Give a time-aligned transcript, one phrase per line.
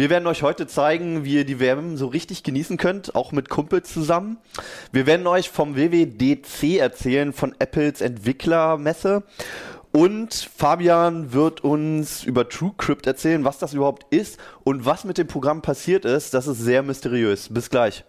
[0.00, 3.50] Wir werden euch heute zeigen, wie ihr die WM so richtig genießen könnt, auch mit
[3.50, 4.38] Kumpels zusammen.
[4.92, 9.24] Wir werden euch vom WWDC erzählen, von Apples Entwicklermesse.
[9.92, 15.26] Und Fabian wird uns über TrueCrypt erzählen, was das überhaupt ist und was mit dem
[15.26, 16.32] Programm passiert ist.
[16.32, 17.50] Das ist sehr mysteriös.
[17.52, 18.02] Bis gleich.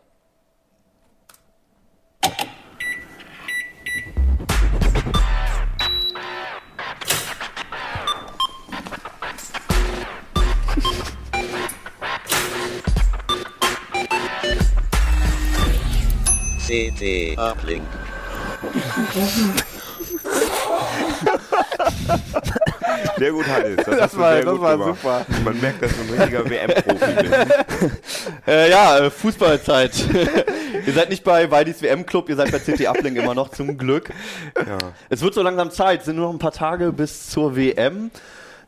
[16.71, 17.84] CT Uplink.
[23.18, 23.75] Sehr gut, Hannes.
[23.78, 24.96] Das, Das war- das war gemacht.
[25.02, 25.25] super.
[25.44, 28.02] Man merkt, dass du ein richtiger WM-Profi bist.
[28.47, 29.92] Äh, ja, äh, Fußballzeit.
[30.88, 34.09] ihr seid nicht bei Weidis WM-Club, ihr seid bei CT Uplink immer noch, zum Glück.
[34.56, 34.78] Ja.
[35.09, 38.09] Es wird so langsam Zeit, es sind nur noch ein paar Tage bis zur WM.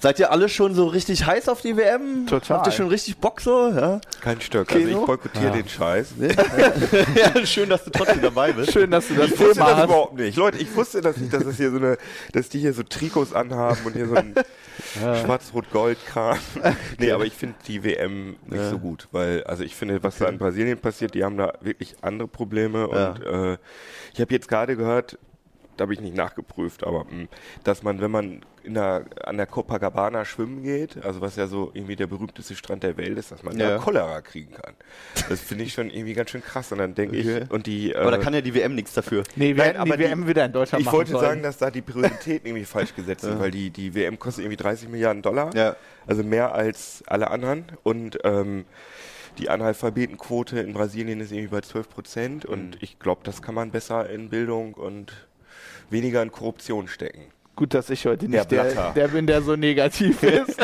[0.03, 2.27] Seid ihr alle schon so richtig heiß auf die WM?
[2.27, 2.57] Total.
[2.57, 3.69] Habt ihr schon richtig Bock so?
[3.69, 4.69] Ja, Kein Stück.
[4.69, 4.99] Also Keno?
[4.99, 6.15] ich boykottiere den Scheiß.
[7.15, 8.73] ja schön, dass du trotzdem dabei bist.
[8.73, 9.83] Schön, dass du das Ich wusste Thema das hast.
[9.85, 10.35] überhaupt nicht.
[10.37, 11.97] Leute, ich wusste das nicht, dass es hier so eine,
[12.33, 14.35] dass die hier so Trikots anhaben und hier so ein
[15.23, 16.37] Schwarz-Rot-Gold-Kram.
[16.99, 20.27] Nee, aber ich finde die WM nicht so gut, weil, also ich finde, was da
[20.27, 23.11] in Brasilien passiert, die haben da wirklich andere Probleme Ja.
[23.11, 23.23] und
[23.53, 23.57] äh,
[24.13, 25.17] ich habe jetzt gerade gehört,
[25.77, 27.27] da habe ich nicht nachgeprüft, aber mh,
[27.63, 31.71] dass man, wenn man in der, an der Copacabana schwimmen geht, also was ja so
[31.73, 33.71] irgendwie der berühmteste Strand der Welt ist, dass man Ja.
[33.71, 34.73] da Cholera kriegen kann.
[35.27, 36.71] Das finde ich schon irgendwie ganz schön krass.
[36.71, 37.41] Und dann denke Okay.
[37.43, 37.93] ich, und die.
[37.93, 39.23] Aber da äh, kann ja die WM nichts dafür.
[39.35, 41.23] Nee, wir Nein, aber die- WM wieder in Deutschland ich machen wollte sollen.
[41.25, 44.55] sagen, dass da die Prioritäten irgendwie falsch gesetzt sind, weil die, die WM kostet irgendwie
[44.63, 45.53] 30 Milliarden Dollar.
[45.55, 45.75] Ja.
[46.07, 47.65] Also mehr als alle anderen.
[47.83, 48.63] Und ähm,
[49.39, 52.47] die Analphabetenquote in Brasilien ist irgendwie bei 12 Prozent.
[52.47, 52.53] Mhm.
[52.53, 55.27] Und ich glaube, das kann man besser in Bildung und
[55.93, 57.21] weniger in Korruption stecken.
[57.55, 58.93] Gut, dass ich heute Der nicht der, Blatter.
[58.95, 60.59] der bin, der so negativ ist.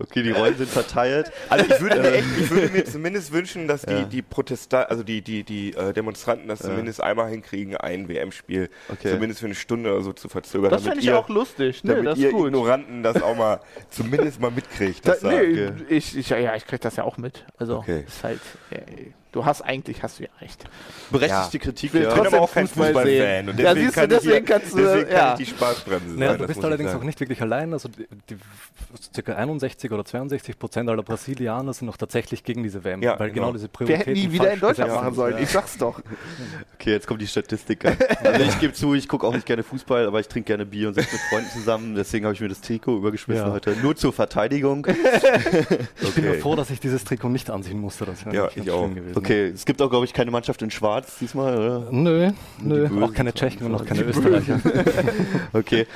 [0.00, 1.30] Okay, die Rollen sind verteilt.
[1.48, 4.02] Also ich würde mir, echt, ich würde mir zumindest wünschen, dass die, Ja.
[4.02, 9.12] die Protesta also die, die, die äh, Demonstranten das zumindest einmal hinkriegen, ein WM-Spiel Okay.
[9.12, 10.70] zumindest für eine Stunde oder so zu verzögern.
[10.72, 11.84] Das fände ich ihr- auch lustig.
[11.84, 12.48] Ne, damit das ihr gut.
[12.48, 13.60] Ignoranten das auch mal
[13.90, 15.06] zumindest mal mitkriegt.
[15.06, 17.44] Da, nee, ich, ich, ja, ich krieg das ja auch mit.
[17.58, 18.02] Also, Okay.
[18.08, 18.40] ist halt,
[18.72, 18.78] ja,
[19.32, 20.64] du hast eigentlich, hast du ja recht.
[21.10, 22.08] Berechtigte Kritik, will ja.
[22.10, 23.48] Ich bin aber auch kein Fußball Fußballfan sehen.
[23.48, 25.18] und Ja, deswegen, siehst du, kann, ich deswegen hier, kannst du, deswegen ja.
[25.18, 26.38] kann ich die Spaßbremse Naja, sein.
[26.40, 27.72] du bist ich allerdings auch nicht wirklich allein.
[27.72, 28.06] Also die,
[29.14, 29.32] die ca.
[29.34, 33.46] 61 oder 62 Prozent aller Brasilianer sind noch tatsächlich gegen diese WM, Ja, weil genau,
[33.48, 33.52] genau.
[33.54, 35.34] diese Wir Prioritäten hätten nie wieder in Deutschland machen sollen.
[35.36, 35.40] Ja.
[35.42, 36.00] Ich sag's doch.
[36.74, 37.84] Okay, jetzt kommt die Statistik.
[38.28, 40.88] Also ich gebe zu, ich gucke auch nicht gerne Fußball, aber ich trinke gerne Bier
[40.88, 41.94] und sitze mit Freunden zusammen.
[41.94, 43.52] Deswegen habe ich mir das Trikot übergeschmissen Ja.
[43.52, 43.74] heute.
[43.82, 44.86] Nur zur Verteidigung.
[44.86, 46.40] Ich bin nur Okay.
[46.40, 48.04] froh, dass ich dieses Trikot nicht anziehen musste.
[48.04, 48.80] Das wäre Ja, nicht ich auch.
[48.84, 49.14] schlimm gewesen.
[49.18, 51.86] Okay, es gibt auch, glaube ich, keine Mannschaft in Schwarz diesmal, oder?
[51.90, 52.30] Nö,
[52.62, 54.60] nö, auch keine Tschechen und auch keine Österreicher.
[55.52, 55.86] Okay.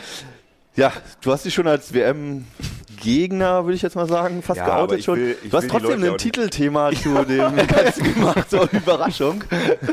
[0.75, 0.91] Ja,
[1.21, 4.99] du hast dich schon als WM-Gegner, würde ich jetzt mal sagen, fast Ja, aber geoutet
[5.01, 5.19] ich schon.
[5.19, 9.45] will- ich du hast trotzdem ein Titelthema zu dem Ganzen gemacht, so Überraschung.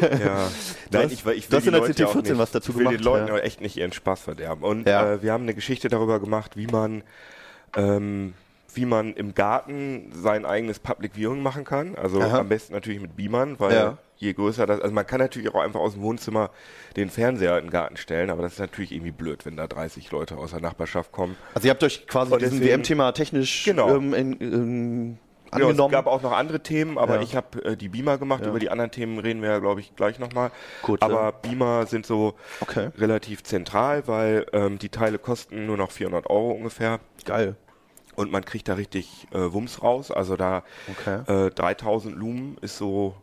[0.02, 0.48] Ja.
[0.92, 2.52] Nein, hast- ich, will- ich du hast die in der Leute auch CT14 nicht, was
[2.52, 3.34] dazu ich will gemacht, den Leuten ja.
[3.34, 4.64] aber echt nicht ihren Spaß verderben.
[4.64, 5.14] Und Ja.
[5.16, 7.04] äh, wir haben eine Geschichte darüber gemacht, wie man
[7.76, 8.34] ähm,
[8.74, 11.96] wie man im Garten sein eigenes Public Viewing machen kann.
[11.96, 12.40] Also Aha.
[12.40, 13.98] am besten natürlich mit Beamern, weil Ja.
[14.18, 16.52] je größer das, also man kann natürlich auch einfach aus dem Wohnzimmer
[16.96, 20.12] den Fernseher in den Garten stellen, aber das ist natürlich irgendwie blöd, wenn da 30
[20.12, 21.36] Leute aus der Nachbarschaft kommen.
[21.54, 23.96] Also ihr habt euch quasi Und diesem WM-Thema technisch Genau.
[23.96, 25.18] ähm, in, ähm,
[25.52, 25.92] Genau, es angenommen.
[25.92, 27.22] gab auch noch andere Themen, aber Ja.
[27.24, 28.44] ich habe äh, die Beamer gemacht.
[28.44, 28.50] Ja.
[28.50, 30.52] Über die anderen Themen reden wir ja, glaube ich, gleich nochmal.
[30.84, 31.32] Gut, aber ja.
[31.32, 32.90] Beamer sind so Okay.
[33.00, 37.00] relativ zentral, weil ähm, die Teile kosten nur noch 400 Euro ungefähr.
[37.26, 37.56] Geil.
[38.20, 40.12] Und man kriegt da richtig äh, Wumms raus.
[40.12, 41.46] Also da Okay.
[41.48, 43.16] äh, 3000 Lumen ist so.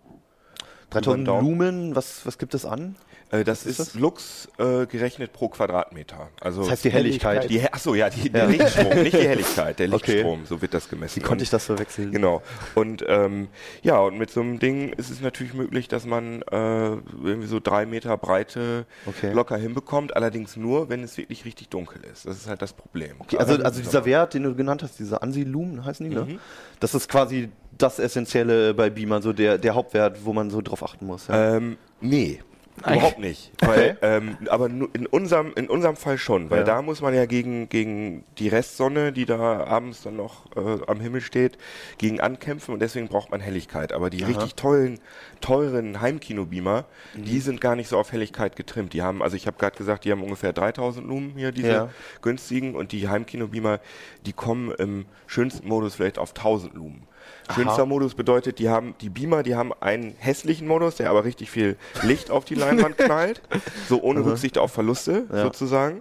[0.88, 1.46] 3000 über den Daumen.
[1.50, 2.96] Lumen, was, was gibt es an?
[3.30, 4.00] Äh, das ist ist, das?
[4.00, 6.28] Lux äh, gerechnet pro Quadratmeter.
[6.40, 7.50] Also Das heißt die Helligkeit.
[7.50, 10.12] die, achso, ja, die, der Lichtstrom, nicht die Helligkeit, der Okay.
[10.12, 11.16] Lichtstrom, so wird das gemessen.
[11.16, 12.12] Wie konnte ich das verwechseln?
[12.12, 12.42] Genau.
[12.74, 13.48] Und ähm,
[13.82, 17.58] ja, und mit so einem Ding ist es natürlich möglich, dass man äh, irgendwie so
[17.60, 19.32] drei Meter Breite Okay.
[19.32, 20.14] locker hinbekommt.
[20.16, 22.26] Allerdings nur, wenn es wirklich richtig dunkel ist.
[22.26, 23.16] Das ist halt das Problem.
[23.18, 26.22] Okay, also, also dieser Wert, den du genannt hast, diese Ansi-Lumen heißen die, ne?
[26.24, 26.38] Mhm.
[26.80, 30.82] Das ist quasi das Essentielle bei Beamer, so der, der Hauptwert, wo man so drauf
[30.82, 31.26] achten muss.
[31.28, 31.56] Ja.
[31.56, 32.40] Ähm, nee.
[32.78, 33.52] Überhaupt nicht.
[33.60, 36.64] Weil, ähm, aber in unserem, in unserem Fall schon, weil Ja.
[36.64, 41.00] da muss man ja gegen, gegen die Restsonne, die da abends dann noch äh, am
[41.00, 41.58] Himmel steht,
[41.98, 43.92] gegen ankämpfen und deswegen braucht man Helligkeit.
[43.92, 45.00] Aber die richtig tollen,
[45.40, 46.84] teuren Heimkinobeamer,
[47.14, 47.24] Mhm.
[47.24, 48.92] die sind gar nicht so auf Helligkeit getrimmt.
[48.92, 51.88] Die haben, also ich habe gerade gesagt, die haben ungefähr 3000 Lumen hier, diese Ja.
[52.22, 53.80] günstigen und die Heimkinobeamer,
[54.26, 57.06] die kommen im schönsten Modus vielleicht auf 1000 Lumen.
[57.54, 61.50] Schönster Modus bedeutet, die haben die Beamer, die haben einen hässlichen Modus, der aber richtig
[61.50, 63.40] viel Licht auf die Leinwand knallt,
[63.88, 65.42] so ohne Rücksicht auf Verluste Ja.
[65.42, 66.00] sozusagen.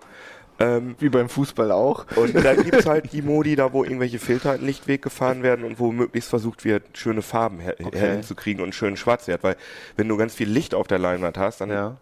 [0.57, 2.05] Ähm, Wie beim Fußball auch.
[2.15, 5.79] und dann gibt's halt die Modi, da wo irgendwelche Filter in Lichtweg gefahren werden und
[5.79, 8.11] wo möglichst versucht wird, schöne Farben her Okay.
[8.13, 9.43] hinzukriegen und einen schönen Schwarzwert.
[9.43, 9.57] Weil
[9.97, 11.97] wenn du ganz viel Licht auf der Leinwand hast, dann Ja.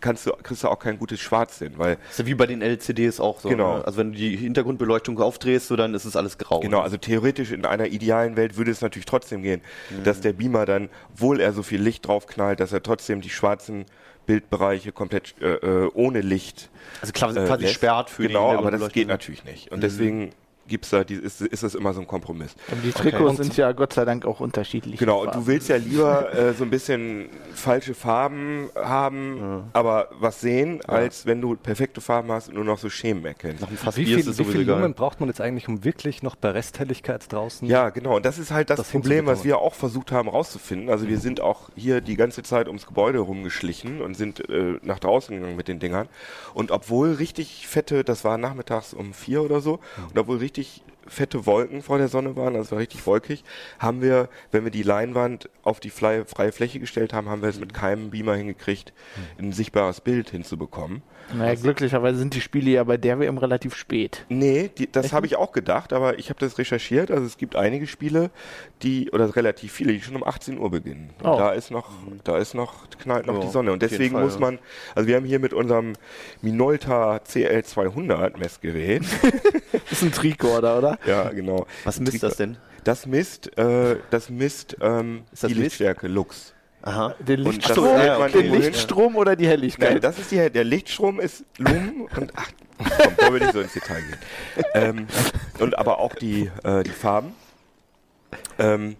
[0.00, 1.74] Kannst du, kriegst du auch kein gutes Schwarz hin.
[1.76, 3.48] Weil, ist ja wie bei den LCDs auch so.
[3.48, 3.78] Genau.
[3.78, 3.84] Ne?
[3.84, 6.60] Also wenn du die Hintergrundbeleuchtung aufdrehst, so dann ist es alles grau.
[6.60, 9.60] genau, also theoretisch in einer idealen Welt würde es natürlich trotzdem gehen,
[9.90, 10.04] Mhm.
[10.04, 13.84] dass der Beamer dann, obwohl er so viel Licht draufknallt, dass er trotzdem die schwarzen
[14.26, 16.68] Bildbereiche komplett äh, äh, ohne Licht
[17.00, 17.74] Also quasi, äh, quasi lässt.
[17.76, 19.72] sperrt für Genau, die aber das geht natürlich nicht.
[19.72, 20.30] Und deswegen
[20.68, 22.54] gibt's da, die, ist, ist das immer so ein Kompromiss.
[22.70, 24.98] Und die Trikots sind ja Gott sei Dank auch unterschiedlich.
[24.98, 30.40] Genau, und du willst ja lieber äh, so ein bisschen falsche Farben haben, aber was
[30.40, 33.64] sehen, als wenn du perfekte Farben hast und nur noch so Schemen erkennst.
[33.96, 34.80] Wie viel, wie viel egal.
[34.80, 37.66] Lumen braucht man jetzt eigentlich, um wirklich noch bei Resthelligkeit draußen?
[37.66, 38.16] Ja, genau.
[38.16, 40.90] Und das ist halt das, Das Problem, was wir auch versucht haben rauszufinden.
[40.90, 44.98] Also wir sind auch hier die ganze Zeit ums Gebäude rumgeschlichen und sind äh, nach
[44.98, 46.08] draußen gegangen mit den Dingern.
[46.54, 50.87] Und obwohl richtig fette, das war nachmittags um vier oder so, und obwohl richtig richtig
[51.08, 53.44] fette Wolken vor der Sonne waren, also es war richtig wolkig,
[53.78, 57.48] haben wir, wenn wir die Leinwand auf die freie, freie Fläche gestellt haben, haben wir
[57.48, 58.92] es mit keinem Beamer hingekriegt,
[59.38, 61.02] ein sichtbares Bild hinzubekommen.
[61.34, 64.24] Naja, glücklicherweise sind die Spiele ja bei der WM relativ spät.
[64.28, 67.10] Nee, die, das habe ich auch gedacht, aber ich habe das recherchiert.
[67.10, 68.30] Also es gibt einige Spiele,
[68.82, 71.10] die, oder relativ viele, die schon um 18 Uhr beginnen.
[71.22, 71.36] Und Oh.
[71.38, 71.90] Da ist noch,
[72.24, 73.72] da ist noch, knallt noch Ja, die Sonne.
[73.72, 74.58] Und deswegen Fall, muss man,
[74.94, 75.92] also wir haben hier mit unserem
[76.40, 79.02] Minolta CL200 Messgerät,
[79.72, 80.97] Das ist ein Tricorder, oder?
[81.06, 81.66] Ja genau.
[81.84, 82.56] Was misst das denn?
[82.84, 85.64] Das misst, äh, das misst ähm, Ist das die Mist?
[85.64, 86.54] Lichtstärke Lux.
[86.82, 87.14] Aha.
[87.18, 88.52] Den Lichtstrom, stellt man den.
[88.52, 89.90] Lichtstrom oder die Helligkeit?
[89.90, 93.60] Nein, das ist die, der Lichtstrom ist Lumen und ach, komm, wollen wir nicht so
[93.60, 94.64] ins Detail gehen.
[94.74, 95.06] Ähm,
[95.58, 97.34] und aber auch die, äh, die Farben.
[98.58, 98.96] Ähm,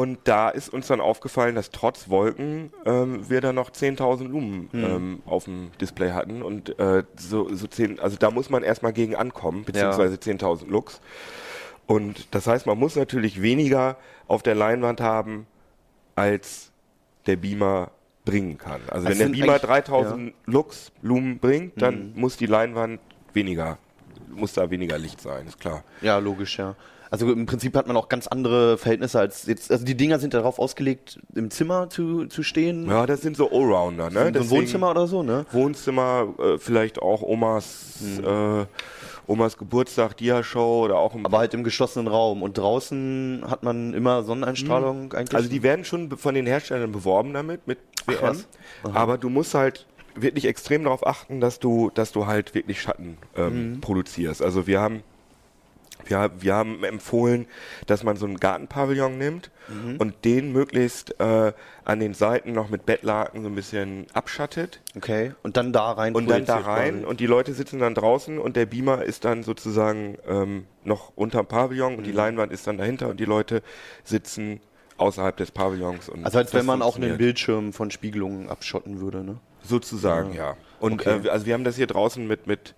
[0.00, 4.70] und da ist uns dann aufgefallen, dass trotz Wolken ähm, wir da noch 10.000 Lumen
[4.72, 8.94] ähm, auf dem Display hatten und äh, so, so 10, also da muss man erstmal
[8.94, 11.00] gegen ankommen, beziehungsweise 10.000 Lux.
[11.86, 13.96] Und das heißt, man muss natürlich weniger
[14.28, 15.46] auf der Leinwand haben,
[16.16, 16.70] als
[17.26, 17.90] der Beamer
[18.24, 18.80] bringen kann.
[18.88, 22.98] Also, Also wenn der Beamer eigentlich- 3000 Lux Lumen bringt, dann muss die Leinwand
[23.34, 23.76] weniger,
[24.30, 25.84] muss da weniger Licht sein, ist klar.
[26.00, 26.76] Ja, logisch, ja.
[27.12, 29.70] Also im Prinzip hat man auch ganz andere Verhältnisse als jetzt.
[29.70, 32.88] Also die Dinger sind darauf ausgelegt, im Zimmer zu, zu stehen.
[32.88, 34.32] Ja, das sind so Allrounder, ne?
[34.32, 35.44] so ein Wohnzimmer oder so, ne?
[35.52, 38.64] Wohnzimmer, äh, vielleicht auch Omas, äh,
[39.26, 42.42] Omas Geburtstag, Dia-Show oder auch im Aber halt im geschlossenen Raum.
[42.42, 45.36] Und draußen hat man immer Sonneneinstrahlung eigentlich.
[45.36, 48.42] Also die werden schon von den Herstellern beworben damit, mit WM.
[48.84, 53.18] Aber du musst halt wirklich extrem darauf achten, dass du, dass du halt wirklich Schatten
[53.36, 54.40] ähm, produzierst.
[54.40, 55.02] Also wir haben
[56.06, 57.46] wir, wir haben empfohlen,
[57.86, 59.50] dass man so einen Gartenpavillon nimmt
[59.98, 61.52] und den möglichst äh,
[61.84, 65.32] an den Seiten noch mit Bettlaken so ein bisschen abschattet okay.
[65.42, 66.14] Und dann da rein.
[66.14, 67.06] und dann da rein quasi.
[67.06, 71.46] und die Leute sitzen dann draußen und der Beamer ist dann sozusagen ähm, noch unterm
[71.46, 71.98] Pavillon Mhm.
[71.98, 73.62] und die Leinwand ist dann dahinter und die Leute
[74.04, 74.60] sitzen
[74.98, 76.08] außerhalb des Pavillons.
[76.08, 77.16] Und Also als wenn man auch einen.
[77.16, 79.38] Bildschirm von Spiegelungen abschotten würde, ne?
[79.62, 80.56] Sozusagen, ja.
[80.80, 81.20] Und Okay.
[81.24, 82.74] äh, also wir haben das hier draußen mit, mit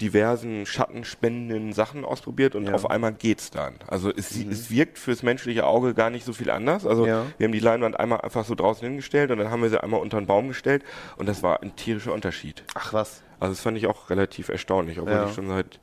[0.00, 2.74] diversen schattenspendenden Sachen ausprobiert und Ja.
[2.74, 3.74] auf einmal geht's dann.
[3.86, 6.86] Also es, es wirkt fürs menschliche Auge gar nicht so viel anders.
[6.86, 7.26] Also Ja.
[7.38, 10.00] wir haben die Leinwand einmal einfach so draußen hingestellt und dann haben wir sie einmal
[10.00, 10.82] unter einen Baum gestellt
[11.16, 12.64] und das war ein tierischer Unterschied.
[12.74, 13.22] Ach was.
[13.40, 15.26] Also das fand ich auch relativ erstaunlich, obwohl Ja.
[15.28, 15.78] ich schon seit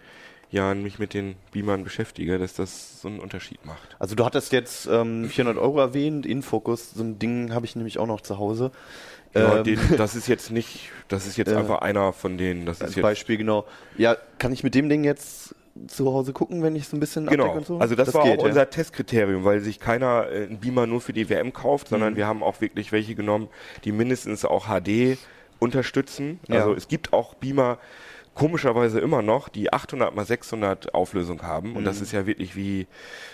[0.51, 3.95] Jahren mich mit den Beamern beschäftige, dass das so einen Unterschied macht.
[3.99, 7.97] Also du hattest jetzt ähm, 400 Euro erwähnt, Infocus, so ein Ding habe ich nämlich
[7.99, 8.71] auch noch zu Hause.
[9.35, 11.57] Ja, Ähm, den, das ist jetzt nicht, das ist jetzt Ja.
[11.59, 12.65] einfach einer von denen.
[12.65, 13.65] Das ist Beispiel, genau.
[13.97, 15.53] Ja, kann ich mit dem Ding jetzt
[15.87, 17.77] zu Hause gucken, wenn ich so ein bisschen Genau, abdecke und so?
[17.79, 18.47] also das, war geht, auch ja.
[18.49, 22.17] unser Testkriterium, weil sich keiner äh, einen Beamer nur für die WM kauft, sondern Mhm.
[22.17, 23.49] wir haben auch wirklich welche genommen,
[23.83, 25.17] die mindestens auch HD
[25.59, 26.39] unterstützen.
[26.47, 26.59] Ja.
[26.61, 27.77] Also es gibt auch Beamer,
[28.35, 32.85] komischerweise immer noch, die 800 mal 600 Auflösung haben und das ist ja wirklich wie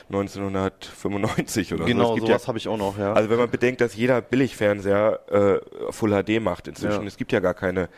[0.09, 1.83] 1995 oder so.
[1.83, 1.87] Mhm.
[1.91, 3.13] Genau, Es gibt sowas ja, habe ich auch noch, ja.
[3.13, 7.07] also wenn man bedenkt, dass jeder Billigfernseher äh, Full HD macht inzwischen, Ja.
[7.07, 7.89] es gibt ja gar keine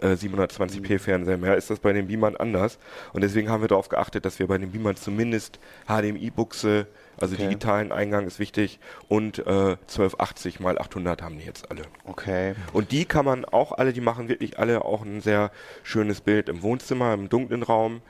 [0.00, 2.78] äh, 720p Fernseher mehr, ist das bei den Beamern anders.
[3.12, 6.86] Und deswegen haben wir darauf geachtet, dass wir bei den Beamern zumindest HDMI-Buchse,
[7.20, 7.44] also Okay.
[7.44, 8.78] digitalen Eingang ist wichtig
[9.08, 9.42] und äh,
[9.88, 11.82] 1280 mal 800 haben die jetzt alle.
[12.04, 12.54] okay.
[12.72, 15.50] Und die kann man auch alle, die machen wirklich alle auch ein sehr
[15.82, 18.02] schönes Bild im Wohnzimmer, im dunklen Raum.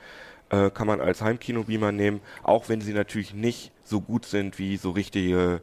[0.54, 4.76] Äh, kann man als Heimkino-Beamer nehmen, auch wenn sie natürlich nicht so gut sind wie
[4.76, 5.60] so richtige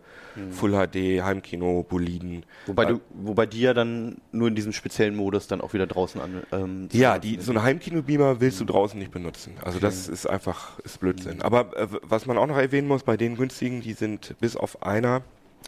[0.51, 2.45] Full HD Heimkino-Boliden.
[2.65, 5.87] Wobei Weil- du, wobei die ja dann nur in diesem speziellen Modus dann auch wieder
[5.87, 6.43] draußen an.
[6.51, 9.53] Ähm, Ja, die, so eine Heimkino-Beamer willst du draußen nicht benutzen.
[9.63, 11.41] Also das ist einfach ist Blödsinn.
[11.41, 14.83] Aber äh, was man auch noch erwähnen muss, bei den günstigen, die sind bis auf
[14.83, 15.21] einer,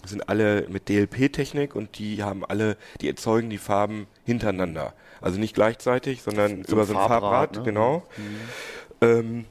[0.05, 4.93] sind alle mit DLP-Technik und die haben alle, die erzeugen die Farben hintereinander.
[5.21, 7.63] Also nicht gleichzeitig, sondern So über so ein Farbrad, Farbrad, ne?
[7.63, 8.03] genau.
[9.01, 9.45] Ähm,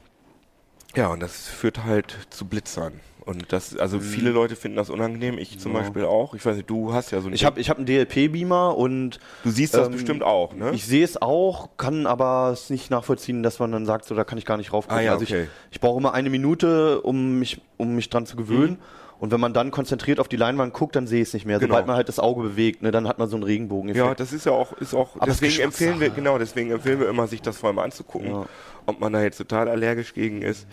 [0.95, 2.99] ja, und das führt halt zu Blitzern.
[3.25, 5.79] Und das, also viele Leute finden das unangenehm, ich zum Ja.
[5.79, 6.33] Beispiel auch.
[6.35, 9.19] Ich weiß nicht, du hast ja so ein Ich habe ich hab einen DLP-Beamer und
[9.45, 10.71] Du siehst das ähm, bestimmt auch, ne?
[10.73, 14.25] ich sehe es auch, kann aber es nicht nachvollziehen, dass man dann sagt, so da
[14.25, 14.97] kann ich gar nicht raufgucken.
[14.99, 15.43] Ah ja, also okay.
[15.43, 18.77] ich, ich brauche immer eine Minute, um mich, um mich dran zu gewöhnen.
[19.19, 21.57] Und wenn man dann konzentriert auf die Leinwand guckt, dann sehe ich es nicht mehr.
[21.59, 21.69] Genau.
[21.71, 23.95] Sobald man halt das Auge bewegt, ne, dann hat man so einen Regenbogen.
[23.95, 26.15] Ja, das ist ja auch, ist auch, Aber deswegen empfehlen wir, Geschmackssache.
[26.21, 28.45] genau, deswegen empfehlen wir immer, sich das vor allem anzugucken, Ja.
[28.85, 30.67] Ob man da jetzt total allergisch gegen ist.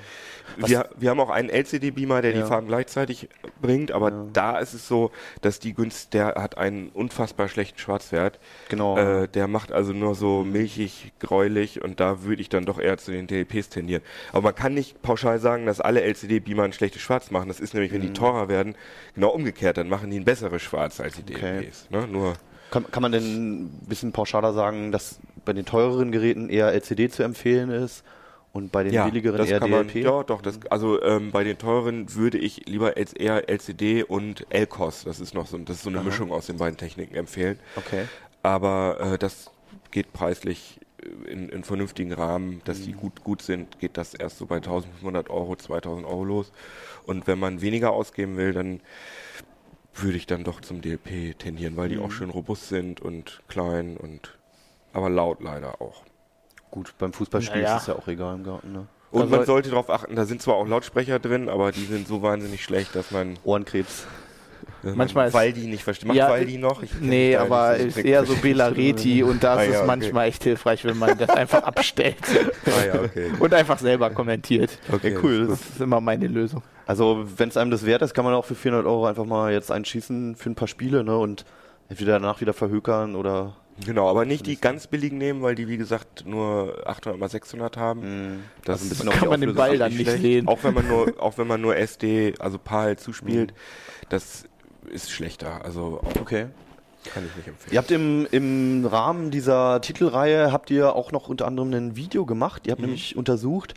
[0.57, 2.43] Wir, wir haben auch einen LCD-Beamer, der Ja.
[2.43, 3.29] die Farben gleichzeitig
[3.63, 4.27] bringt, aber Ja.
[4.33, 5.11] da ist es so,
[5.43, 8.41] dass die Günst, der hat einen unfassbar schlechten Schwarzwert.
[8.69, 8.97] Genau.
[8.99, 12.99] Äh, der macht also nur so milchig, gräulich und da würde ich dann doch eher
[12.99, 14.03] zu den DLPs tendieren.
[14.33, 17.49] Aber man kann nicht pauschal sagen, dass alle LCD-Beamer ein schlechtes Schwarz machen.
[17.49, 18.75] Das ist nämlich, wenn die teurer werden,
[19.15, 19.77] genau umgekehrt.
[19.77, 21.61] Dann machen die ein besseres Schwarz als die Okay.
[21.61, 21.89] DLPs.
[21.91, 22.07] Ne?
[22.09, 22.35] Nur
[22.71, 27.09] Kann, kann man denn ein bisschen pauschaler sagen, dass bei den teureren Geräten eher LCD
[27.09, 28.05] zu empfehlen ist
[28.53, 30.05] und bei den billigeren das eher kann man, DLP?
[30.05, 30.43] Ja, doch.
[30.43, 35.21] Das, also ähm, bei den teuren würde ich lieber als eher LCD und LCOS, das
[35.21, 37.59] ist noch so, das ist so eine Mischung aus den beiden Techniken empfehlen.
[37.77, 38.07] Okay.
[38.43, 39.51] Aber äh, das
[39.91, 42.85] geht preislich äh, in, in vernünftigen Rahmen, dass Mhm.
[42.85, 46.53] die gut gut sind, geht das erst so bei 1500 Euro, 2000 Euro los.
[47.07, 48.81] Und wenn man weniger ausgeben will, dann
[49.95, 52.03] würde ich dann doch zum DLP tendieren, weil die Mhm.
[52.05, 54.39] auch schön robust sind und klein und
[54.93, 56.03] aber laut leider auch.
[56.71, 57.77] Gut, beim Fußballspiel Naja.
[57.77, 58.87] ist es ja auch egal im Garten, ne?
[59.11, 62.07] Und Also- man sollte darauf achten, da sind zwar auch Lautsprecher drin, aber die sind
[62.07, 64.07] so wahnsinnig schlecht, dass man Ohrenkrebs.
[64.83, 66.09] Manchmal man ist- Waldi nicht versteht.
[66.09, 66.83] Macht Ja, Waldi noch?
[66.83, 68.35] Ich Nee, aber ist eher so.
[68.37, 69.87] Belareti und da Ah, ist ja, es okay.
[69.87, 72.17] manchmal echt hilfreich, wenn man das einfach abstellt
[72.67, 73.31] Ah ja, okay.
[73.39, 74.79] und einfach selber kommentiert.
[74.93, 75.17] okay.
[75.23, 75.49] Cool.
[75.49, 76.63] Das ist immer meine Lösung.
[76.87, 79.53] Also, wenn es einem das wert ist, kann man auch für 400 Euro einfach mal
[79.53, 81.17] jetzt einschießen für ein paar Spiele, ne?
[81.17, 81.45] Und
[81.89, 83.57] entweder danach wieder verhökern oder.
[83.87, 87.77] Genau, aber nicht die ganz billigen nehmen, weil die, wie gesagt, nur 800 mal 600
[87.79, 88.01] haben.
[88.01, 90.21] Mh, Das also ein ist- bisschen auf Kann man den Ball dann nicht schlecht.
[90.23, 90.49] sehen.
[90.49, 94.07] Auch wenn man nur, auch wenn man nur SD, also PAL zuspielt, Mhm.
[94.11, 94.45] das
[94.91, 95.65] ist schlechter.
[95.65, 96.47] Also Okay.
[97.13, 97.73] kann ich nicht empfehlen.
[97.73, 102.27] Ihr habt im, im Rahmen dieser Titelreihe habt ihr auch noch unter anderem ein Video
[102.27, 102.63] gemacht.
[102.65, 102.69] Mhm.
[102.69, 103.75] Ihr habt nämlich untersucht,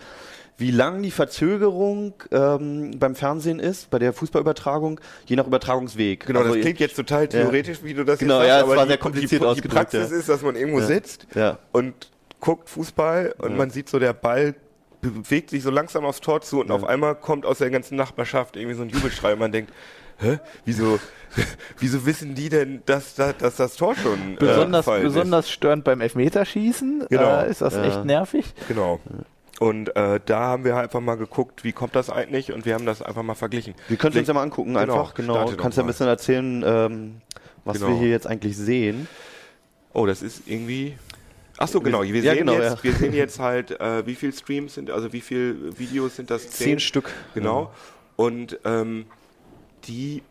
[0.58, 6.26] wie lang die Verzögerung ähm, beim Fernsehen ist, bei der Fußballübertragung, je nach Übertragungsweg.
[6.28, 8.70] Genau, Also das klingt jetzt total theoretisch, wie du das Genau, jetzt ja, sagst, es
[8.70, 10.18] war aber sehr die, kompliziert die, die Praxis ja.
[10.18, 10.86] ist, dass man irgendwo Ja.
[10.86, 11.58] sitzt Ja.
[11.72, 11.94] und
[12.40, 14.54] guckt Fußball und man sieht so, der Ball
[15.02, 18.56] bewegt sich so langsam aufs Tor zu und auf einmal kommt aus der ganzen Nachbarschaft
[18.56, 19.74] irgendwie so ein Jubelschrei und man denkt,
[20.24, 21.00] hä, wieso,
[21.80, 25.02] wieso wissen die denn, dass, dass, dass das Tor schon äh, Besonders, ist?
[25.04, 27.42] besonders störend beim Elfmeterschießen Genau.
[27.42, 27.84] äh, ist das Ja.
[27.84, 28.54] echt nervig.
[28.68, 29.00] Genau.
[29.60, 32.86] Und äh, da haben wir einfach mal geguckt, wie kommt das eigentlich und wir haben
[32.86, 33.76] das einfach mal verglichen.
[33.88, 35.14] Wir können es uns ja mal angucken, Genau, einfach.
[35.14, 35.46] Genau.
[35.46, 37.22] doch Kannst ja ein bisschen erzählen, ähm,
[37.64, 37.90] was Genau.
[37.90, 39.08] wir hier jetzt eigentlich sehen.
[39.94, 40.98] Oh, das ist irgendwie.
[41.60, 42.02] Ach so, genau.
[42.02, 42.84] Wir Ja, sehen, genau, jetzt, ja.
[42.84, 46.50] wir sehen jetzt halt, äh, wie viel Streams sind, also wie viel Videos sind das?
[46.50, 47.12] Zehn Stück.
[47.36, 47.72] Genau.
[48.16, 49.06] Und ähm,
[49.88, 50.24] die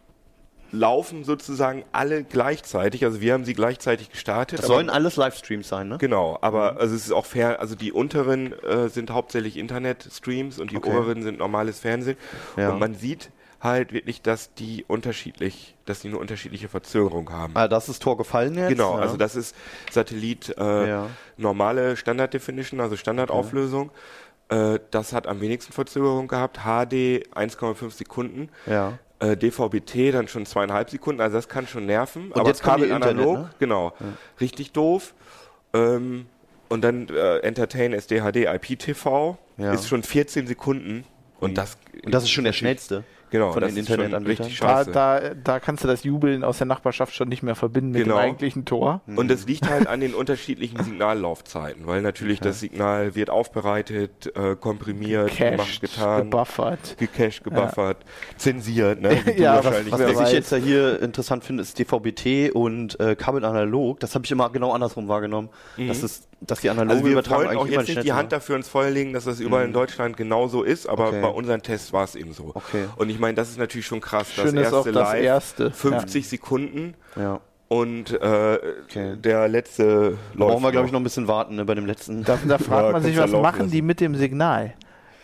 [0.75, 3.05] laufen sozusagen alle gleichzeitig.
[3.05, 4.61] Also wir haben sie gleichzeitig gestartet.
[4.61, 5.99] Das sollen alles Livestreams sein, ne?
[5.99, 10.71] Genau, aber also es ist auch fair, also die unteren äh, sind hauptsächlich Internetstreams und
[10.71, 10.89] die Okay.
[10.91, 12.17] oberen sind normales Fernsehen.
[12.57, 12.71] Ja.
[12.71, 13.31] Und man sieht
[13.61, 17.53] halt wirklich, dass die unterschiedlich, dass die eine unterschiedliche Verzögerung haben.
[17.55, 18.71] Ah, das ist Tor gefallen jetzt?
[18.71, 19.03] Genau, ja.
[19.03, 19.55] also das ist
[19.91, 21.07] Satellit äh, Ja.
[21.37, 23.91] normale Standard Definition, also Standardauflösung.
[24.49, 26.61] Äh, das hat am wenigsten Verzögerung gehabt.
[26.65, 28.49] HD 1,5 Sekunden.
[28.67, 28.99] Ja.
[29.23, 32.33] Äh, DVB-T dann schon zweieinhalb Sekunden, also das kann schon nerven.
[32.33, 33.55] Und jetzt kommt die Kabel analog, Internet, ne?
[33.61, 33.93] genau.
[34.41, 35.15] Richtig doof.
[35.73, 36.27] Ähm,
[36.69, 39.73] und dann äh, Entertain SD HD IPTV Ja.
[39.73, 41.05] ist schon 14 Sekunden.
[41.39, 43.05] Und das, Und das ist schon der schnellste.
[43.33, 44.47] Genau, von das den Internetanbietern.
[44.47, 44.93] richtig Da, scheiße.
[44.93, 48.15] da, da kannst du das Jubeln aus der Nachbarschaft schon nicht mehr verbinden mit Genau.
[48.17, 49.01] dem eigentlichen Tor.
[49.17, 54.55] Und das liegt halt an den unterschiedlichen Signallaufzeiten, weil natürlich das Signal wird aufbereitet, äh,
[54.57, 56.97] komprimiert, gemacht, Cached, getan, gebuffert.
[56.99, 57.99] gecached, gebuffert,
[58.37, 59.19] zensiert, ne?
[59.37, 63.99] Ja, was- Was, was ich jetzt ja hier interessant finde, ist DVB-T und äh, Kabelanalog.
[64.01, 65.49] Das habe ich immer genau andersrum wahrgenommen.
[65.79, 68.57] Das ist, dass die analoge Also wir Übertragung wollen auch jetzt nicht die Hand dafür
[68.57, 71.21] ins Feuer legen, dass das überall in Deutschland genauso ist, aber Okay.
[71.23, 72.51] bei unseren Tests war es eben so.
[72.55, 72.87] Okay.
[72.97, 74.31] Und ich meine, das ist natürlich schon krass.
[74.33, 77.23] Schön das ist auch erste das Live, erste, 50 Sekunden war.
[77.25, 77.41] Ja.
[77.69, 79.17] und äh, Okay.
[79.17, 79.89] der letzte Da
[80.35, 82.23] läuft brauchen wir, glaube ich, noch ein bisschen warten ne, bei dem letzten.
[82.25, 83.71] Da, da fragt Ja, man sich, ja was machen lassen.
[83.71, 84.75] die mit dem Signal?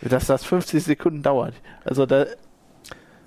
[0.01, 1.53] Dass das 50 Sekunden dauert.
[1.83, 2.25] Also da,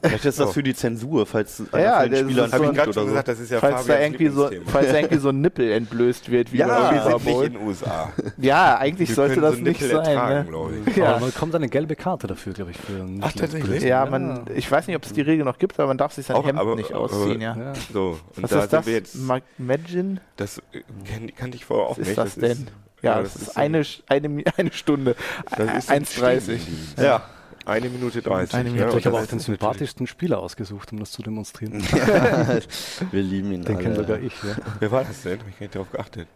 [0.02, 0.52] Vielleicht ist das So.
[0.52, 2.92] für die Zensur, falls einer Ja, von den der- Spielern das Habe ich so- gerade
[2.92, 3.09] schon so.
[3.09, 6.30] gesagt, das ist ja falls, da irgendwie so, falls da irgendwie so ein Nippel entblößt
[6.30, 8.12] wird, wie Ja, beim wir sind nicht in den USA.
[8.38, 10.06] Ja, eigentlich Wir sollte das so nicht Nippel sein.
[10.06, 10.44] ertragen, ne?
[10.49, 10.97] glaube ich.
[10.97, 11.06] Ja.
[11.11, 12.76] Aber man bekommt eine gelbe Karte dafür, glaube ich.
[12.78, 13.82] Für Ach, tatsächlich?
[13.85, 16.26] Ja, man, ich weiß nicht, ob es die Regel noch gibt, aber man darf sich
[16.26, 17.56] sein Auch, Hemd aber- nicht ausziehen, ja.
[17.56, 17.73] Ja.
[17.92, 18.87] So, und Was da ist das?
[18.87, 19.14] wir jetzt.
[19.16, 20.21] Ma- Imagine?
[20.37, 22.18] Das äh, kenn, kannte ich vorher auch Was ist nicht.
[22.18, 22.66] das denn?
[23.02, 25.16] Ja, das, ist eine, Stunde.
[25.56, 26.40] das ist so ein 1,30.
[26.40, 26.99] Stehdienst.
[27.00, 27.23] Ja.
[27.64, 28.54] Eine Minute 30.
[28.54, 28.92] Eine ja, Minute.
[28.92, 31.83] und Ich habe auch den sympathischsten Spieler ausgesucht, um das zu demonstrieren.
[33.11, 33.83] Wir lieben ihn Den alle.
[33.85, 34.57] kenne sogar ich, ja.
[34.81, 35.38] Wer war das denn?
[35.49, 36.28] Ich gar nicht darauf geachtet.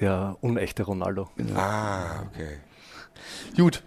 [0.00, 1.28] Der unechte Ronaldo.
[1.54, 2.58] Ah, okay.
[3.56, 3.82] Gut.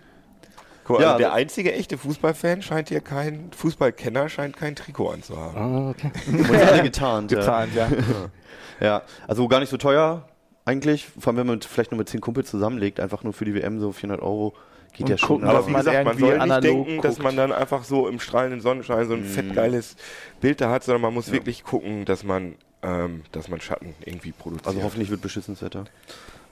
[0.84, 5.58] Guck, Ja, also der einzige echte Fußballfan scheint hier kein, Fußballkenner scheint kein Trikot anzuhaben.
[5.58, 6.12] Ah, okay.
[6.28, 7.32] Und alle getarnt.
[7.32, 7.40] Ja.
[7.40, 7.88] Getarnt, ja.
[8.80, 9.02] ja.
[9.28, 10.28] Also gar nicht so teuer
[10.66, 11.08] eigentlich.
[11.08, 13.54] Vor allem, wenn man mit, vielleicht nur mit 10 Kumpels zusammenlegt, einfach nur für die
[13.54, 14.54] WM so 400 Euro.
[14.94, 15.28] Geht Und ja schon.
[15.28, 17.24] gucken, Aber dass wie man gesagt, man soll nicht denken, dass guckt.
[17.24, 19.26] man dann einfach so im strahlenden Sonnenschein so ein Mm.
[19.26, 19.96] fettgeiles
[20.42, 24.32] Bild da hat, sondern man muss wirklich gucken, dass man, ähm, dass man Schatten irgendwie
[24.34, 24.68] produziert.
[24.68, 25.86] also hoffentlich wird beschissenes Wetter.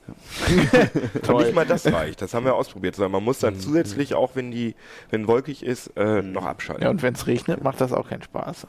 [0.50, 2.22] Nicht mal das reicht.
[2.22, 2.96] Das haben wir ausprobiert.
[2.96, 3.60] Sondern man muss dann Mhm.
[3.60, 4.76] zusätzlich, auch wenn die,
[5.12, 6.84] wenn wolkig ist, äh, noch abschalten.
[6.84, 8.68] Ja, und wenn es regnet, macht das auch keinen Spaß.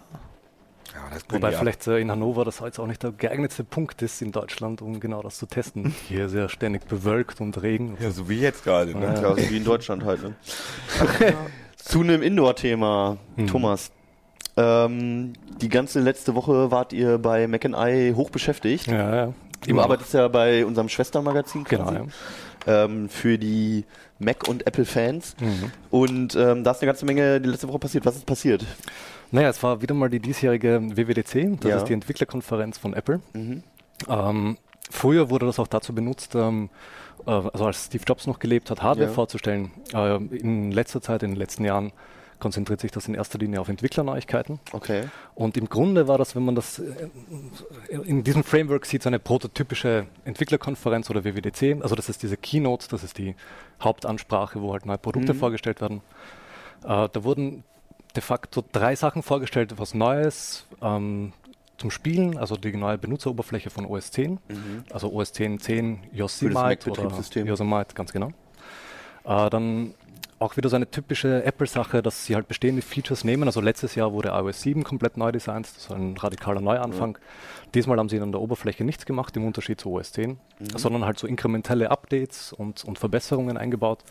[1.11, 4.33] Ja, Wobei vielleicht äh, in Hannover das jetzt auch nicht der geeignetste Punkt ist in
[4.33, 5.95] Deutschland, um genau das zu testen.
[6.09, 7.97] Hier ist ja ständig bewölkt und Regen.
[8.01, 8.97] Ja, so wie jetzt gerade.
[8.97, 9.07] Ne?
[9.21, 10.23] Ja, also wie in Deutschland halt.
[10.23, 10.35] Ne?
[11.77, 13.47] Zu einem Indoor-Thema, Hm.
[13.47, 13.91] Thomas.
[14.57, 18.87] Ähm, die ganze letzte Woche wart ihr bei Mac Eye hoch beschäftigt.
[18.89, 19.35] Ja, ja.
[19.67, 21.97] Du arbeitest ja bei unserem Schwestermagazin Genau, quasi.
[22.67, 22.85] ja.
[22.85, 23.85] ähm, für die
[24.19, 25.37] Mac- und Apple-Fans.
[25.41, 25.71] Mhm.
[25.91, 28.05] Und ähm, da ist eine ganze Menge die letzte Woche passiert.
[28.07, 28.65] Was ist passiert?
[29.33, 31.77] Naja, es war wieder mal die diesjährige WWDC, das Ja.
[31.77, 33.21] ist die Entwicklerkonferenz von Apple.
[33.33, 33.63] Mhm.
[34.09, 34.59] Ähm,
[34.91, 36.69] früher wurde das auch dazu benutzt, ähm,
[37.27, 39.15] äh, also als Steve Jobs noch gelebt hat, Hardware Ja.
[39.15, 39.71] vorzustellen.
[39.95, 41.93] Äh, in letzter Zeit, in den letzten Jahren,
[42.41, 44.61] konzentriert sich das in erster Linie auf Entwicklerneuigkeiten.
[44.73, 45.03] Okay.
[45.35, 47.11] Und im Grunde war das, wenn man das äh,
[48.03, 51.83] in diesem Framework sieht, so eine prototypische Entwicklerkonferenz oder WWDC.
[51.83, 53.35] Also das ist diese Keynote, das ist die
[53.83, 55.39] Hauptansprache, wo halt neue Produkte Mhm.
[55.39, 56.01] vorgestellt werden.
[56.83, 57.63] Äh, da wurden
[58.17, 61.33] de facto drei Sachen vorgestellt, was Neues ähm,
[61.79, 64.39] zum Spielen, also die neue Benutzeroberfläche von OS 10,
[64.91, 67.11] also OS 10 10 Für das Yosemite oder.
[67.47, 68.29] Yosemite, ganz genau.
[69.25, 69.95] Äh, dann
[70.41, 73.45] auch wieder so eine typische Apple-Sache, dass sie halt bestehende Features nehmen.
[73.45, 77.19] Also letztes Jahr wurde iOS 7 komplett neu designt, das war ein radikaler Neuanfang.
[77.75, 80.39] Diesmal haben sie an der Oberfläche nichts gemacht, im Unterschied zu OS 10,
[80.77, 84.03] sondern halt so inkrementelle Updates und, und Verbesserungen eingebaut,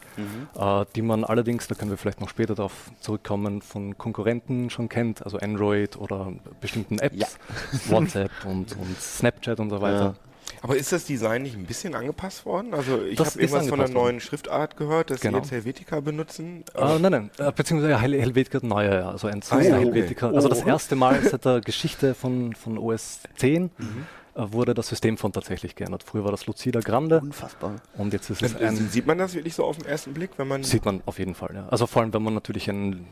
[0.57, 4.87] äh, die man allerdings, da können wir vielleicht noch später darauf zurückkommen, von Konkurrenten schon
[4.87, 7.27] kennt, also Android oder bestimmten Apps, Ja.
[7.89, 10.15] WhatsApp und, und Snapchat und so weiter.
[10.15, 10.28] Ja.
[10.62, 12.73] Aber ist das Design nicht ein bisschen angepasst worden?
[12.73, 13.93] Also ich habe irgendwas von der worden.
[13.93, 15.38] neuen Schriftart gehört, dass Genau.
[15.38, 16.63] sie jetzt Helvetica benutzen.
[16.75, 19.85] Äh, nein, nein, äh, beziehungsweise Hel Helvetica neue, ja, also ein Ah, ja, okay.
[19.85, 20.29] Helvetica.
[20.31, 20.67] Also das Oh.
[20.67, 24.05] erste Mal seit der Geschichte von, von OS 10 Mhm.
[24.35, 26.03] äh, wurde das Systemfont tatsächlich geändert.
[26.03, 27.75] Früher war das Lucida Grande Unfassbar.
[27.97, 30.47] und jetzt ist es ein, sieht man das wirklich so auf den ersten Blick, wenn
[30.47, 31.51] man sieht man auf jeden Fall.
[31.55, 31.67] Ja.
[31.69, 33.05] Also vor allem, wenn man natürlich ein.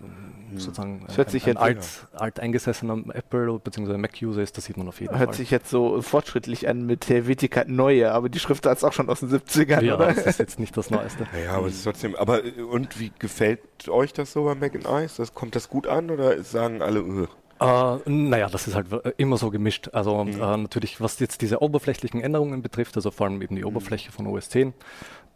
[0.59, 3.97] Sozusagen Das hört ein, sich ein jetzt- alt, alt eingesessener Apple bzw.
[3.97, 5.33] Mac-User ist, das sieht man auf jeden Hört Fall.
[5.35, 9.19] sich jetzt so fortschrittlich an mit Helvetica Neue, aber die Schriftart ist auch schon aus
[9.21, 10.07] den 70ern, ja, oder?
[10.13, 11.25] das ist jetzt nicht das Neueste.
[11.45, 12.15] Ja, aber es ist trotzdem.
[12.15, 15.15] Aber äh, und wie gefällt euch das so bei Mac and Ice?
[15.17, 17.03] Das, kommt das gut an oder sagen alle?
[17.03, 17.27] Uh,
[17.59, 19.89] Äh, naja, das ist halt äh, immer so gemischt.
[19.93, 20.33] Also Mhm.
[20.41, 23.57] äh, natürlich, was jetzt diese oberflächlichen Änderungen betrifft, also vor allem eben Mhm.
[23.57, 24.73] die Oberfläche von OS 10,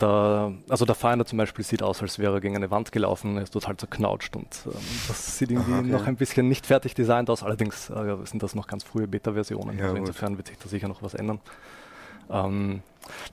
[0.01, 3.37] da, also der Finder zum Beispiel sieht aus, als wäre er gegen eine Wand gelaufen,
[3.37, 4.71] er ist total zerknautscht und ähm,
[5.07, 5.89] das sieht irgendwie Aha, okay.
[5.89, 7.43] noch ein bisschen nicht fertig designt aus.
[7.43, 10.07] Allerdings äh, sind das noch ganz frühe Beta-Versionen, Ja, also gut.
[10.07, 11.39] insofern wird sich da sicher noch was ändern.
[12.29, 12.81] Ähm,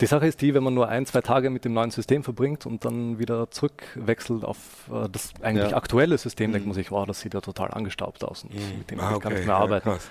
[0.00, 2.66] die Sache ist die, wenn man nur ein, zwei Tage mit dem neuen System verbringt
[2.66, 4.56] und dann wieder zurückwechselt auf
[4.90, 5.76] äh, das eigentlich Ja.
[5.76, 6.70] aktuelle System, denkt Mhm.
[6.70, 9.30] man sich, wow, das sieht ja total angestaubt aus und mit dem ah, ich gar
[9.30, 9.90] nicht okay, mehr ja, arbeiten.
[9.90, 10.10] krass.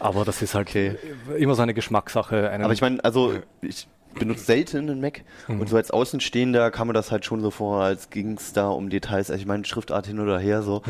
[0.00, 0.96] Aber das ist halt Okay.
[1.38, 2.50] immer so eine Geschmackssache.
[2.50, 5.60] Aber ich meine, also ich benutze selten einen Mac Mhm.
[5.60, 8.68] und so als Außenstehender kam mir das halt schon so vor, als ging es da
[8.68, 9.30] um Details.
[9.30, 10.82] Also ich meine, Schriftart hin oder her so.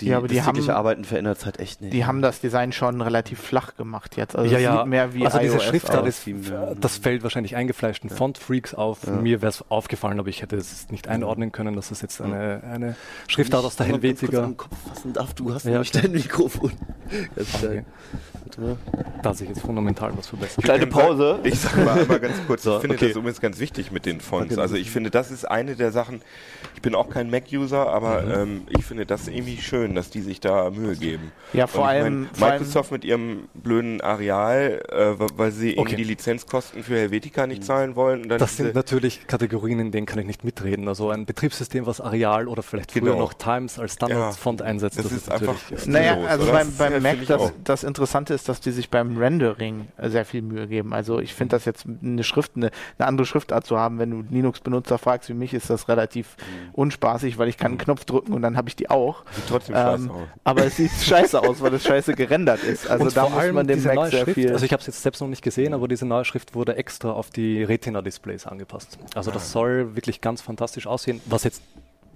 [0.00, 1.92] Die, Ja, aber die haben- Arbeiten verändert es halt echt nicht.
[1.92, 4.36] Die haben das Design schon relativ flach gemacht jetzt.
[4.36, 6.08] Also ja, es ja, sieht mehr wie also diese iOS Schriftart aus.
[6.08, 6.74] ist, ja.
[6.80, 9.06] das fällt wahrscheinlich eingefleischten Font-Freaks auf.
[9.06, 12.62] Mir wäre es aufgefallen, aber ich hätte es nicht einordnen können, dass es jetzt eine,
[12.64, 12.96] eine
[13.28, 15.72] Schriftart aus der Wenn ich mal kurz Helvetica am Kopf fassen darf, du hast Ja.
[15.72, 16.72] nämlich dein Mikrofon.
[17.36, 17.84] Ganz Okay.
[19.22, 20.64] Da sich jetzt fundamental was verbessert.
[20.64, 21.38] Kleine Pause.
[21.44, 23.08] Ich sag mal einmal ganz kurz, So, ich finde okay.
[23.08, 24.58] das übrigens ganz wichtig mit den Fonts.
[24.58, 26.22] Also ich finde, das ist eine der Sachen,
[26.74, 28.32] ich bin auch kein Mac-User, aber Mhm.
[28.34, 31.32] ähm, ich finde das irgendwie schön, dass die sich da Mühe geben.
[31.52, 35.80] Ja, vor allem- mein, vor allem- Microsoft mit ihrem blöden Areal, äh, weil sie irgendwie
[35.80, 35.96] Okay.
[35.96, 38.22] die Lizenzkosten für Helvetica nicht zahlen wollen.
[38.22, 40.88] Und dann Das sind natürlich Kategorien, in denen kann ich nicht mitreden.
[40.88, 43.18] Also ein Betriebssystem, was Areal oder vielleicht früher Genau.
[43.18, 45.86] noch Times als Standardfont einsetzt, das ist einfach- natürlich.
[45.86, 45.92] Ja.
[45.92, 49.09] Naja, also beim, Das, beim äh, Mac, das, das Interessante ist, dass die sich beim
[49.16, 50.92] Rendering äh, sehr viel Mühe geben.
[50.92, 54.24] Also ich finde das jetzt eine Schrift, eine, eine andere Schriftart zu haben, wenn du
[54.30, 56.36] Linux-Benutzer fragst wie mich, ist das relativ
[56.72, 59.24] unspaßig, weil ich kann einen Knopf drücken und dann habe ich die auch.
[59.32, 60.22] Sieht trotzdem scheiße Ähm, aus.
[60.44, 62.88] aber es sieht scheiße aus, weil es scheiße gerendert ist.
[62.88, 64.52] Also und da vor muss allem man dem Mac sehr Schrift, viel.
[64.52, 67.12] also ich habe es jetzt selbst noch nicht gesehen, aber diese neue Schrift wurde extra
[67.12, 68.98] auf die Retina-Displays angepasst.
[69.14, 69.34] Also Ah.
[69.34, 71.62] das soll wirklich ganz fantastisch aussehen, was jetzt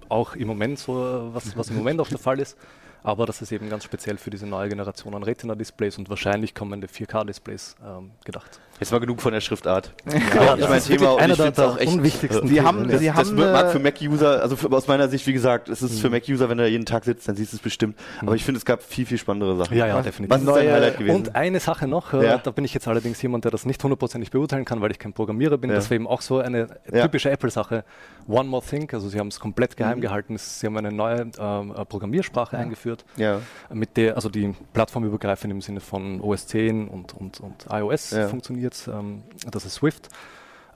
[0.09, 2.57] auch im Moment so, was, was im Moment auch der Fall ist.
[3.05, 6.87] Aber das ist eben ganz speziell für diese neue Generation an Retina-Displays und wahrscheinlich kommende
[6.87, 8.59] 4K-Displays ähm, gedacht.
[8.79, 9.93] Jetzt mal genug von der Schriftart.
[10.35, 12.89] Ja, ich das mein ist Thema und einer ich der, der echt, unwichtigsten Sie haben-
[12.89, 12.97] ja.
[12.97, 15.81] Sie das haben wird, mag für Mac-User, also für, aus meiner Sicht, wie gesagt, es
[15.81, 17.97] ist für Mac-User, wenn er jeden Tag sitzt, dann siehst du es bestimmt.
[18.21, 19.77] Aber ich finde, es gab viel, viel spannendere Sachen.
[19.77, 20.35] ja, ja, Was- definitiv.
[20.35, 21.15] Was ist dein Highlight gewesen?
[21.15, 22.37] Und eine Sache noch, äh, Ja.
[22.37, 25.13] da bin ich jetzt allerdings jemand, der das nicht hundertprozentig beurteilen kann, weil ich kein
[25.13, 25.69] Programmierer bin.
[25.69, 25.77] Ja.
[25.77, 27.03] Das war eben auch so eine Ja.
[27.03, 27.85] typische Apple-Sache.
[28.27, 30.01] One More Thing, also sie haben es komplett geheim Mhm.
[30.01, 30.37] gehalten.
[30.37, 33.39] Sie haben eine neue ähm, äh, Programmiersprache eingeführt, ja.
[33.71, 38.27] mit der, also die plattformübergreifend im Sinne von OS 10 und, und, und iOS Ja.
[38.65, 38.87] Funktioniert.
[38.87, 40.09] Ähm, das ist Swift.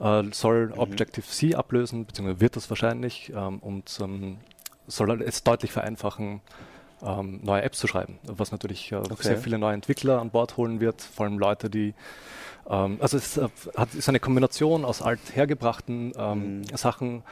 [0.00, 0.78] Äh, soll Mhm.
[0.78, 4.38] Objective-C ablösen, beziehungsweise wird das wahrscheinlich ähm, und ähm,
[4.86, 6.40] soll es deutlich vereinfachen,
[7.02, 10.80] ähm, neue Apps zu schreiben, was natürlich äh, sehr viele neue Entwickler an Bord holen
[10.80, 11.94] wird, vor allem Leute, die
[12.68, 17.22] ähm, also es äh, hat, ist eine Kombination aus althergebrachten ähm, Sachen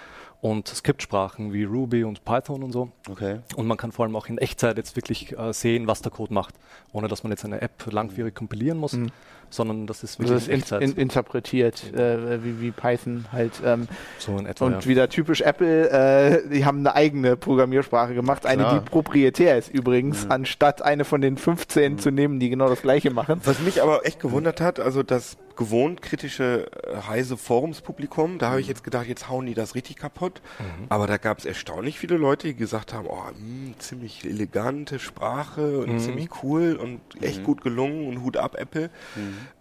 [0.40, 2.90] und Skriptsprachen wie Ruby und Python und so.
[3.10, 3.40] Okay.
[3.56, 6.32] Und man kann vor allem auch in Echtzeit jetzt wirklich äh, sehen, was der Code
[6.32, 6.54] macht,
[6.92, 9.08] ohne dass man jetzt eine App langwierig kompilieren muss, Mhm.
[9.50, 10.82] sondern das ist also wirklich das ist in Echtzeit.
[10.82, 13.52] in, interpretiert, äh, wie, wie Python halt.
[13.64, 13.88] Ähm,
[14.20, 14.66] so in etwa.
[14.66, 14.84] und ja.
[14.86, 18.78] wieder typisch Apple, äh, die haben eine eigene Programmiersprache gemacht, eine, Klar.
[18.80, 23.10] die proprietär ist übrigens, anstatt eine von den 15 zu nehmen, die genau das gleiche
[23.10, 23.40] machen.
[23.44, 28.60] Was mich aber echt gewundert hat, also das gewohnt kritische äh, heise Forumspublikum, da habe
[28.60, 30.40] ich jetzt gedacht, jetzt hauen die das richtig kaputt.
[30.88, 35.80] Aber da gab es erstaunlich viele Leute, die gesagt haben, oh, mh, ziemlich elegante Sprache
[35.80, 38.88] und ziemlich cool und echt gut gelungen und Hut ab Apple.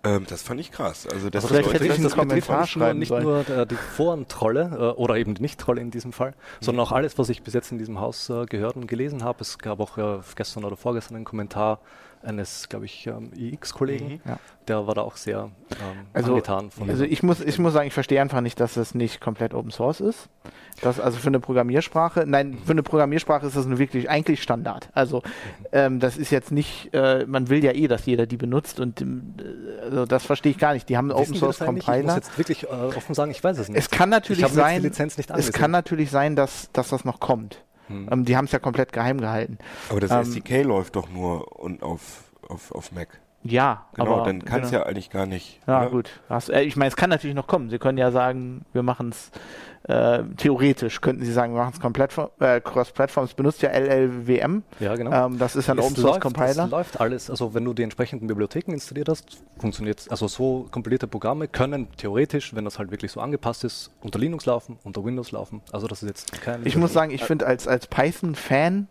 [0.03, 1.07] Ähm, das fand ich krass.
[1.07, 3.75] Also das Vielleicht das, hätte ich das, Kommentar nicht nur, schreiben nicht nur äh, die
[3.75, 7.55] Forentrolle äh, oder eben die Nicht-Trolle in diesem Fall, sondern auch alles, was ich bis
[7.55, 9.41] jetzt in diesem Haus äh, gehört und gelesen habe.
[9.41, 11.79] Es gab auch äh, gestern oder vorgestern einen Kommentar
[12.27, 14.37] eines, glaube ich, ähm, IX-Kollegen, Ja.
[14.67, 17.87] der war da auch sehr ähm, Also, angetan von also ich muss, ich muss sagen,
[17.87, 20.29] ich verstehe einfach nicht, dass es nicht komplett Open Source ist.
[20.81, 24.89] Das, also für eine Programmiersprache, nein, für eine Programmiersprache ist das nur wirklich eigentlich Standard.
[24.93, 25.23] Also
[25.71, 29.01] ähm, das ist jetzt nicht, äh, man will ja eh, dass jeder die benutzt und
[29.01, 29.05] äh,
[29.83, 30.87] also das verstehe ich gar nicht.
[30.89, 31.83] Die haben einen Wissen Open Source das eigentlich?
[31.83, 32.15] Ich muss Compiler.
[32.15, 33.77] jetzt wirklich äh, offen sagen, ich weiß es nicht.
[33.77, 37.19] Es kann natürlich sein, die Lizenz nicht es kann natürlich sein, dass, dass das noch
[37.19, 37.63] kommt.
[37.87, 38.09] Hm.
[38.11, 39.57] Ähm, die haben es ja komplett geheim gehalten.
[39.89, 43.07] Aber das Ähm, SDK läuft doch nur und auf, auf, auf Mac.
[43.43, 44.81] Ja, Genau, aber dann kann es genau.
[44.81, 45.59] ja eigentlich gar nicht.
[45.67, 45.89] Ja, oder?
[45.91, 46.19] gut.
[46.27, 47.69] Hast, äh, ich meine, es kann natürlich noch kommen.
[47.69, 49.31] Sie können ja sagen, wir machen es
[49.87, 53.25] äh, theoretisch, könnten Sie sagen, wir machen es komplett äh, cross-platform.
[53.25, 54.63] Es benutzt ja LLWM.
[54.79, 55.27] ja, genau.
[55.27, 56.65] Ähm, das ist ein Es Open Source Compiler.
[56.65, 61.07] Es läuft alles, also wenn du die entsprechenden Bibliotheken installiert hast, funktioniert Also so kompilierte
[61.07, 65.31] Programme können theoretisch, wenn das halt wirklich so angepasst ist, unter Linux laufen, unter Windows
[65.31, 65.61] laufen.
[65.71, 66.65] Also das ist jetzt kein.
[66.65, 68.87] Ich muss sagen, ich finde als, als Python-Fan,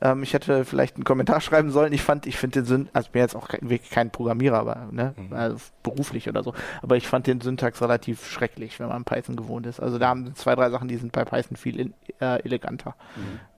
[0.00, 1.92] ähm, ich hätte vielleicht einen Kommentar schreiben sollen.
[1.92, 4.58] Ich fand, ich finde den Syn also ich bin jetzt auch kein, wirklich kein Programmierer,
[4.58, 5.56] aber ne, also
[5.88, 6.54] beruflich oder so.
[6.82, 9.80] Aber ich fand den Syntax relativ schrecklich, wenn man Python gewohnt ist.
[9.80, 12.94] Also da haben zwei, drei Sachen, die sind bei Python viel in, äh, eleganter.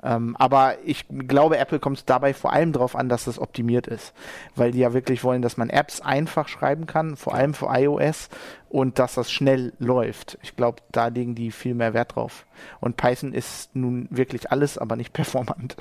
[0.02, 3.86] Ähm, aber ich glaube, Apple kommt es dabei vor allem darauf an, dass das optimiert
[3.86, 4.14] ist,
[4.54, 8.28] weil die ja wirklich wollen, dass man Apps einfach schreiben kann, vor allem für iOS
[8.70, 10.38] und dass das schnell läuft.
[10.42, 12.46] Ich glaube, da legen die viel mehr Wert drauf.
[12.78, 15.76] Und Python ist nun wirklich alles, aber nicht performant.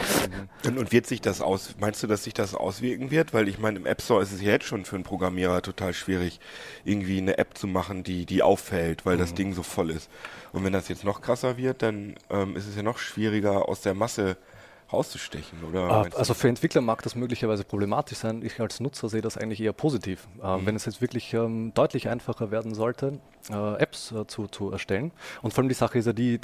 [0.66, 3.34] Und, und wird sich das aus, meinst du, dass sich das auswirken wird?
[3.34, 5.94] Weil ich meine, im App Store ist es ja jetzt schon für einen Programmierer total
[5.94, 6.40] schwierig,
[6.84, 10.10] irgendwie eine App zu machen, die, die auffällt, weil das Ding so voll ist.
[10.52, 13.82] Und wenn das jetzt noch krasser wird, dann ähm, ist es ja noch schwieriger, aus
[13.82, 14.36] der Masse
[14.92, 16.10] rauszustechen, oder?
[16.10, 16.18] Du?
[16.18, 18.42] Also für Entwickler mag das möglicherweise problematisch sein.
[18.44, 20.28] Ich als Nutzer sehe das eigentlich eher positiv.
[20.44, 20.66] Äh, Mhm.
[20.66, 25.12] Wenn es jetzt wirklich ähm, deutlich einfacher werden sollte, äh, Apps äh, zu, zu erstellen.
[25.42, 26.40] Und vor allem die Sache ist ja die,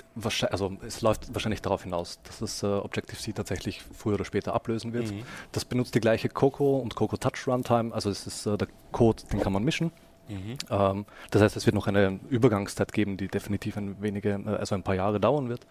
[0.50, 4.94] also es läuft wahrscheinlich darauf hinaus, dass das äh, Objective-C tatsächlich früher oder später ablösen
[4.94, 5.12] wird.
[5.12, 5.24] Mhm.
[5.52, 7.94] Das benutzt die gleiche Coco und Coco Touch Runtime.
[7.94, 9.92] Also es ist äh, der Code, den kann man mischen.
[10.28, 10.58] Mhm.
[10.70, 14.76] Ähm, das heißt, es wird noch eine Übergangszeit geben, die definitiv ein wenige, äh, also
[14.76, 15.62] ein paar Jahre dauern wird.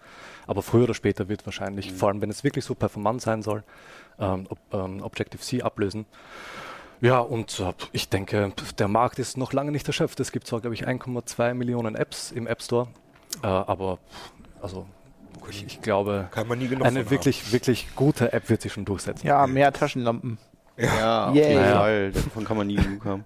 [0.47, 1.95] Aber früher oder später wird wahrscheinlich, Mhm.
[1.95, 3.63] vor allem wenn es wirklich so performant sein soll,
[4.19, 6.05] ähm, ob, ähm, Objective-C ablösen.
[7.01, 10.19] Ja, und äh, ich denke, der Markt ist noch lange nicht erschöpft.
[10.21, 12.87] Es gibt zwar, glaube ich, 1,2 Millionen Apps im App Store,
[13.43, 13.99] äh, aber
[14.61, 14.85] also
[15.49, 18.85] ich, ich glaube, Kann man nie genug eine wirklich, wirklich gute App wird sich schon
[18.85, 19.27] durchsetzen.
[19.27, 20.37] Ja, mehr Taschenlampen.
[20.77, 21.49] Ja, auf Yay.
[21.49, 21.79] jeden Naja.
[21.79, 22.11] Fall.
[22.13, 23.25] Davon kann man nie genug haben.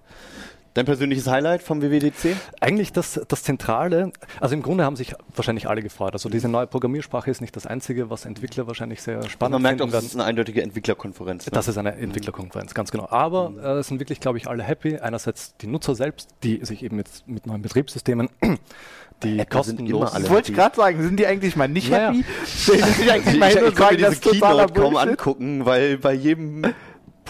[0.74, 2.36] Dein persönliches Highlight vom WWDC?
[2.60, 6.12] Eigentlich das, das Zentrale, also im Grunde haben sich wahrscheinlich alle gefreut.
[6.12, 9.80] Also diese neue Programmiersprache ist nicht das Einzige, was Entwickler wahrscheinlich sehr spannend Man merkt
[9.80, 10.06] auch, finden das werden.
[10.06, 11.46] ist eine eindeutige Entwicklerkonferenz.
[11.46, 11.52] Ne?
[11.52, 13.08] Das ist eine Entwicklerkonferenz, ganz genau.
[13.10, 14.98] Aber äh, es sind wirklich, glaube ich, alle happy.
[14.98, 18.28] Einerseits die Nutzer selbst, die sich eben jetzt mit neuen Betriebssystemen,
[19.24, 21.68] die Apple sind immer kostenlos alle Das wollte ich gerade sagen, sind die eigentlich mal
[21.68, 22.12] nicht Naja.
[22.12, 22.24] happy?
[22.46, 24.80] Stellen sie sich eigentlich ich, mal hin ich und kann mir sagen, das totaler Keynote
[24.80, 26.62] kaum angucken, weil bei jedem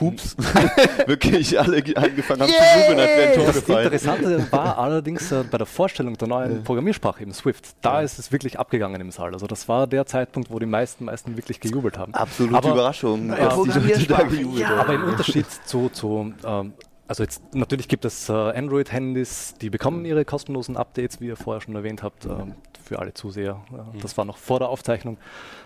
[0.00, 0.34] Pups
[1.06, 2.56] wirklich alle ge- angefangen haben Yay!
[2.58, 3.84] zu jubeln, als wäre ein Tor Das gefallen.
[3.84, 8.32] Interessante war allerdings äh, bei der Vorstellung der neuen Programmiersprache, eben Swift, da ist es
[8.32, 9.32] wirklich abgegangen im Saal.
[9.34, 12.14] Also das war der Zeitpunkt, wo die meisten, meisten wirklich gejubelt haben.
[12.14, 14.68] Absolute Aber- Überraschung, Ja, dass die Programmiersprache, gejubelt ja.
[14.70, 14.78] haben.
[14.80, 16.72] Aber im Unterschied zu, zu ähm,
[17.06, 21.60] also jetzt natürlich gibt es äh, Android-Handys, die bekommen ihre kostenlosen Updates, wie ihr vorher
[21.60, 22.54] schon erwähnt habt, ähm,
[22.90, 23.62] für alle Zuseher.
[23.72, 25.16] Äh, Das war noch vor der Aufzeichnung.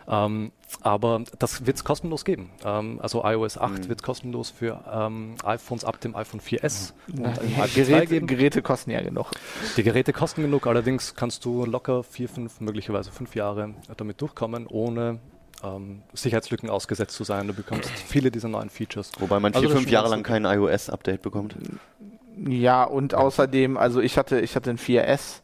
[0.06, 2.50] Ähm, aber das wird es kostenlos geben.
[2.62, 7.28] Ähm, also iOS 8 wird kostenlos für ähm, iPhones ab dem iPhone 4S und Na,
[7.30, 8.26] ein die iPhone 2 Geräte, geben.
[8.26, 9.30] Geräte kosten ja genug.
[9.78, 14.66] Die Geräte kosten genug, allerdings kannst du locker vier, fünf, möglicherweise fünf Jahre damit durchkommen,
[14.66, 15.18] ohne
[15.62, 17.46] ähm, Sicherheitslücken ausgesetzt zu sein.
[17.46, 19.12] Du bekommst viele dieser neuen Features.
[19.18, 21.56] Wobei man Also vier, das fünf Jahre lang kein iOS-Update bekommt.
[22.36, 25.40] Ja, und außerdem, also ich hatte, ich hatte ein 4S,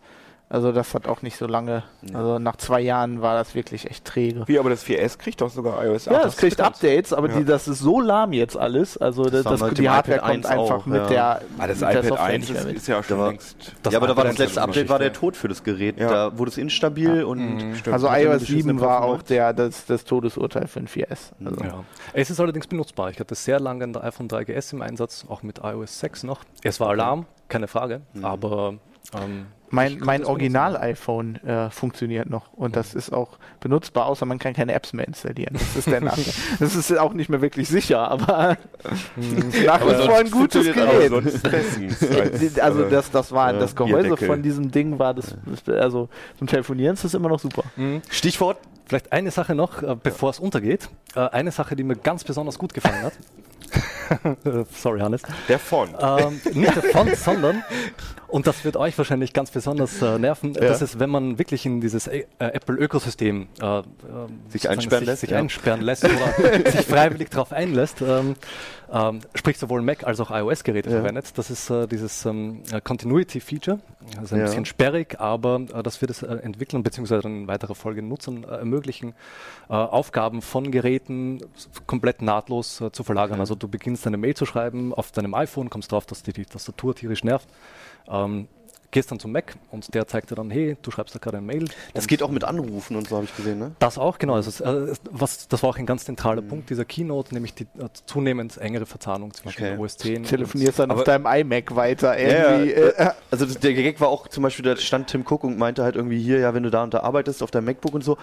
[0.51, 4.05] also das hat auch nicht so lange, also nach zwei Jahren war das wirklich echt
[4.05, 4.43] träge.
[4.47, 6.15] Wie, aber das 4S kriegt doch sogar iOS 8.
[6.15, 7.39] Ja, es kriegt Updates, aber Ja.
[7.39, 8.99] die, das ist so lahm jetzt alles.
[8.99, 11.09] Also das, das, mit die Hardware iPad kommt 1 einfach auch, mit ja.
[11.09, 12.77] der, Ah, das mit der iPad Software 1 nicht mehr ist, mit.
[12.79, 13.73] ist ja schon Da längst.
[13.85, 15.13] Das ja, aber da war das letzte Update, war der.
[15.13, 15.99] Tod für das Gerät.
[16.01, 16.09] Ja.
[16.11, 17.95] Da wurde es instabil und Stimmt.
[17.95, 21.31] Also iOS beschissene 7 war auch der, das, das Todesurteil für ein 4S.
[21.45, 21.65] Also.
[21.65, 21.85] Ja.
[22.13, 23.11] Es ist allerdings benutzbar.
[23.11, 26.41] Ich hatte sehr lange ein iPhone 3GS im Einsatz, auch mit iOS 6 noch.
[26.65, 28.75] Es war Alarm, keine Frage, aber
[29.15, 34.53] ähm, Mein, mein Original-iPhone äh, funktioniert noch und das ist auch benutzbar, außer man kann
[34.53, 35.55] keine Apps mehr installieren.
[35.55, 36.25] Das ist der Nachteil.
[36.59, 38.57] das ist auch nicht mehr wirklich sicher, aber
[39.67, 41.13] nach wie vor ein gutes Gerät.
[41.13, 45.37] Als- Also äh, das, das war ja, das Gehäuse von diesem Ding war das,
[45.69, 47.63] also zum Telefonieren ist das immer noch super.
[47.77, 50.89] mh, Stichwort vielleicht eine Sache noch, äh, bevor es untergeht.
[51.15, 53.13] Äh, eine Sache, die mir ganz besonders gut gefallen hat.
[54.11, 55.23] Äh, Sorry, Hannes.
[55.49, 55.95] Der Font.
[56.01, 57.63] Ähm, nicht der Font, sondern,
[58.29, 61.81] und das wird euch wahrscheinlich ganz besonders äh, nerven, das ist, wenn man wirklich in
[61.81, 63.85] dieses äh, Apple-Ökosystem äh, ähm,
[64.49, 65.39] Sich einsperren sich, lässt, sich ja.
[65.39, 68.35] einsperren lässt oder sich freiwillig darauf einlässt, ähm,
[68.93, 70.97] ähm, sprich sowohl Mac als auch iOS-Geräte Ja.
[70.97, 71.33] verwendet.
[71.39, 73.79] Das ist äh, dieses ähm, äh, Continuity-Feature,
[74.19, 74.47] also ein Ja.
[74.47, 77.21] bisschen sperrig, aber äh, das wird es äh, Entwicklern bzw.
[77.27, 79.15] in weiterer Folge Nutzern äh, ermöglichen,
[79.69, 81.41] äh, Aufgaben von Geräten
[81.87, 83.41] komplett nahtlos zu verlagern.
[83.41, 86.45] Also du beginnst eine Mail zu schreiben auf deinem iPhone, kommst drauf, dass dir die
[86.45, 87.49] Tastatur tierisch nervt.
[88.09, 88.49] Ähm,
[88.93, 91.47] gehst dann zum Mac und der zeigt dir dann, hey, du schreibst da gerade eine
[91.47, 91.67] Mail.
[91.95, 93.73] Das geht auch mit Anrufen und so, habe ich gesehen, ne?
[93.79, 94.35] das auch, genau.
[94.35, 96.07] Also, äh, was, das war auch ein ganz Mhm.
[96.07, 99.79] zentraler Punkt dieser Keynote, nämlich die äh, zunehmend engere Verzahnung zwischen Okay.
[99.79, 102.73] OS 10 Telefonierst dann auf deinem iMac weiter irgendwie.
[102.73, 102.89] ja.
[102.89, 105.85] Äh, Also das- der Gag war auch zum Beispiel, da stand Tim Cook und meinte
[105.85, 108.19] halt irgendwie hier, ja, wenn du da und da arbeitest auf deinem MacBook und so,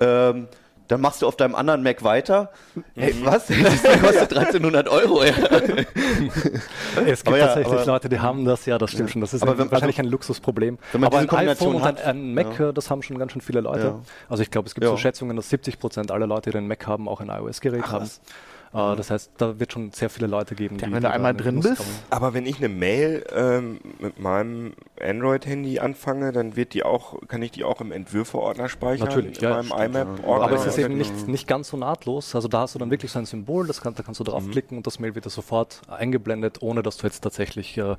[0.00, 0.48] ähm,
[0.90, 2.50] dann machst du auf deinem anderen Mac weiter.
[2.94, 3.46] Hey, was?
[3.62, 5.32] Das kostet 1300 Euro, ja.
[7.06, 9.20] Es gibt Aber ja, tatsächlich aber- Leute, die haben das, ja, das stimmt schon.
[9.20, 10.78] Das ist Aber wenn- wahrscheinlich also- ein Luxusproblem.
[10.92, 12.70] wenn man aber diese ein iPhone und ein, ein Mac, ja.
[12.70, 13.84] äh, das haben schon ganz schön viele Leute.
[13.86, 14.00] Ja.
[14.28, 14.90] Also ich glaube, es gibt Ja.
[14.90, 18.02] so Schätzungen, dass 70 Prozent aller Leute, die einen Mac haben, auch ein iOS-Gerät haben.
[18.02, 18.20] was?
[18.72, 21.34] Äh, das heißt, da wird schon sehr viele Leute geben, Ja, die wenn du einmal
[21.34, 21.82] drin bist.
[22.10, 27.42] Aber wenn ich eine Mail ähm, mit meinem Android-Handy anfange, dann wird die auch, kann
[27.42, 29.08] ich die auch im Entwürfe-Ordner speichern?
[29.08, 30.44] Natürlich, in ja, meinem stimmt, IMAP-Ordner.
[30.46, 32.34] Aber es ist eben nicht, nicht ganz so nahtlos.
[32.34, 34.76] Also da hast du dann wirklich so ein Symbol, das kann, da kannst du draufklicken
[34.76, 37.96] und das Mail wird dir sofort eingeblendet, ohne dass du jetzt tatsächlich äh,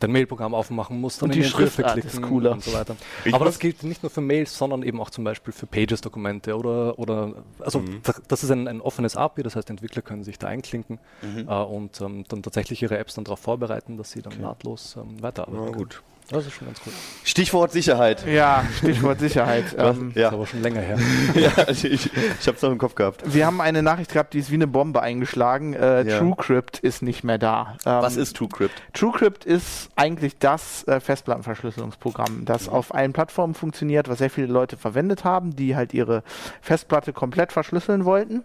[0.00, 1.22] dein Mailprogramm aufmachen musst.
[1.22, 2.52] dann Und die Entwürfe Schriftart ist cooler.
[2.52, 2.96] Und so weiter.
[3.24, 6.56] Ich Aber das gilt nicht nur für Mails, sondern eben auch zum Beispiel für Pages-Dokumente
[6.56, 10.40] oder, oder also da- das ist ein, ein offenes API, das heißt Entwickler können sich
[10.40, 10.98] da einklinken
[11.46, 15.22] äh, und ähm, dann tatsächlich ihre Apps dann darauf vorbereiten, dass sie dann nahtlos ähm,
[15.22, 15.64] weiterarbeiten.
[15.66, 16.02] Na gut.
[16.30, 16.92] Das ist schon ganz gut.
[17.24, 18.24] Stichwort Sicherheit.
[18.26, 19.64] ja, Stichwort Sicherheit.
[19.78, 20.96] ähm, Ist Ja, aber schon länger her.
[21.34, 22.06] ja ich, ich,
[22.40, 23.22] ich habe es noch im Kopf gehabt.
[23.24, 25.74] wir haben eine Nachricht gehabt, die ist wie eine Bombe eingeschlagen.
[25.74, 26.18] Äh, Ja.
[26.18, 27.76] TrueCrypt ist nicht mehr da.
[27.84, 28.74] Ähm, Was ist TrueCrypt?
[28.94, 34.76] TrueCrypt ist eigentlich das äh, Festplattenverschlüsselungsprogramm, das auf allen Plattformen funktioniert, was sehr viele Leute
[34.76, 36.22] verwendet haben, die halt ihre
[36.60, 38.44] Festplatte komplett verschlüsseln wollten.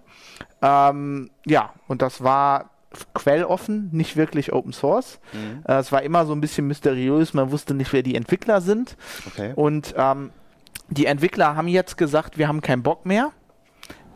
[0.62, 2.72] Ähm, ja, und das war
[3.14, 5.20] quelloffen, nicht wirklich Open Source.
[5.68, 8.96] Äh, es war immer so ein bisschen mysteriös, man wusste nicht, wer die Entwickler sind.
[9.28, 9.54] Okay.
[9.56, 10.32] Und ähm,
[10.90, 13.32] die Entwickler haben jetzt gesagt, wir haben keinen Bock mehr.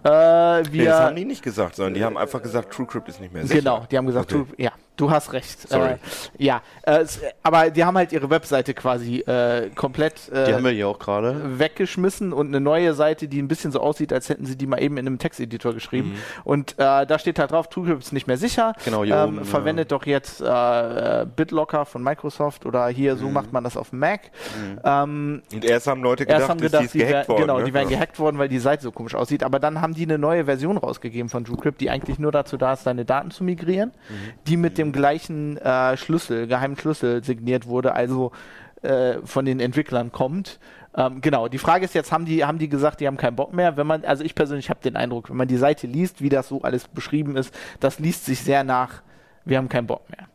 [0.03, 3.19] Äh, wir, Nee, das haben die nicht gesagt, sondern die haben einfach gesagt, TrueCrypt ist
[3.19, 3.59] nicht mehr sicher.
[3.59, 4.45] Genau, die haben gesagt, Okay.
[4.57, 5.67] ja, du hast recht.
[5.69, 5.91] Sorry.
[5.91, 5.97] Äh,
[6.37, 7.05] ja, äh,
[7.43, 10.99] aber die haben halt ihre Webseite quasi äh, komplett Die haben äh, wir hier auch
[10.99, 11.59] gerade.
[11.59, 14.81] weggeschmissen und eine neue Seite, die ein bisschen so aussieht, als hätten sie die mal
[14.81, 16.15] eben in einem Texteditor geschrieben.
[16.43, 18.73] Und äh, da steht halt drauf, TrueCrypt ist nicht mehr sicher.
[18.85, 19.43] Genau, hier ähm, oben, ja.
[19.45, 23.91] Verwendet doch jetzt äh, äh, BitLocker von Microsoft oder hier, so macht man das auf
[23.93, 24.31] Mac.
[24.83, 27.41] Ähm, Und erst haben Leute gedacht, Erst haben gedacht, die die, ist wär, gehackt worden.
[27.41, 27.65] genau, ne?
[27.65, 27.95] die wären Ja.
[27.95, 29.43] gehackt worden, weil die Seite so komisch aussieht.
[29.43, 32.73] Aber dann haben die eine neue Version rausgegeben von TrueCrypt, die eigentlich nur dazu da
[32.73, 33.91] ist, deine Daten zu migrieren,
[34.47, 38.31] die mit dem gleichen äh, Schlüssel, geheimen Schlüssel signiert wurde, also
[38.81, 40.59] äh, von den Entwicklern kommt.
[40.95, 43.53] Ähm, genau, die Frage ist jetzt, haben die, haben die gesagt, die haben keinen Bock
[43.53, 43.77] mehr?
[43.77, 46.47] Wenn man, also ich persönlich habe den Eindruck, wenn man die Seite liest, wie das
[46.47, 49.01] so alles beschrieben ist, das liest sich sehr nach,
[49.45, 50.27] wir haben keinen Bock mehr.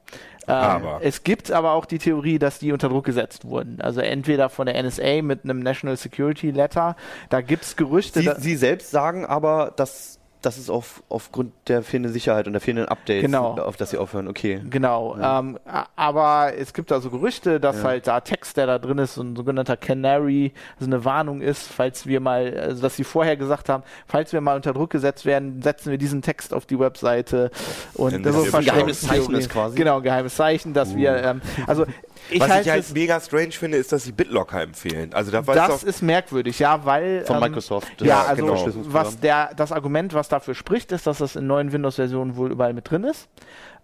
[0.46, 0.98] Ähm, Aber.
[1.02, 3.80] Es gibt aber auch die Theorie, dass die unter Druck gesetzt wurden.
[3.80, 6.96] Also entweder von der NSA mit einem National Security Letter.
[7.30, 8.20] Da gibt es Gerüchte.
[8.20, 12.60] Sie, Sie selbst sagen aber, dass das ist auf, aufgrund der fehlenden Sicherheit und der
[12.60, 13.52] fehlenden Updates, Genau.
[13.58, 14.28] auf das sie aufhören.
[14.28, 14.60] Okay.
[14.70, 17.84] Genau, ähm, a- aber es gibt also Gerüchte, dass Ja.
[17.84, 21.66] halt da Text, der da drin ist, so ein sogenannter Canary, also eine Warnung ist,
[21.68, 25.24] falls wir mal, also dass sie vorher gesagt haben, falls wir mal unter Druck gesetzt
[25.26, 27.50] werden, setzen wir diesen Text auf die Webseite
[27.94, 29.00] und Dann das ist ja ein geheimes.
[29.02, 29.76] Zeichen ist quasi.
[29.76, 31.84] Genau, geheimes Zeichen, dass wir, ähm, also
[32.30, 35.12] ich Was ich halt es, mega strange finde, ist, dass sie BitLocker empfehlen.
[35.12, 38.00] Also da das doch, ist merkwürdig, ja, weil Von ähm, Microsoft.
[38.00, 38.92] Ja, Ja, also genau.
[38.92, 42.72] was der, das Argument, was dafür spricht, ist, dass das in neuen Windows-Versionen wohl überall
[42.72, 43.28] mit drin ist.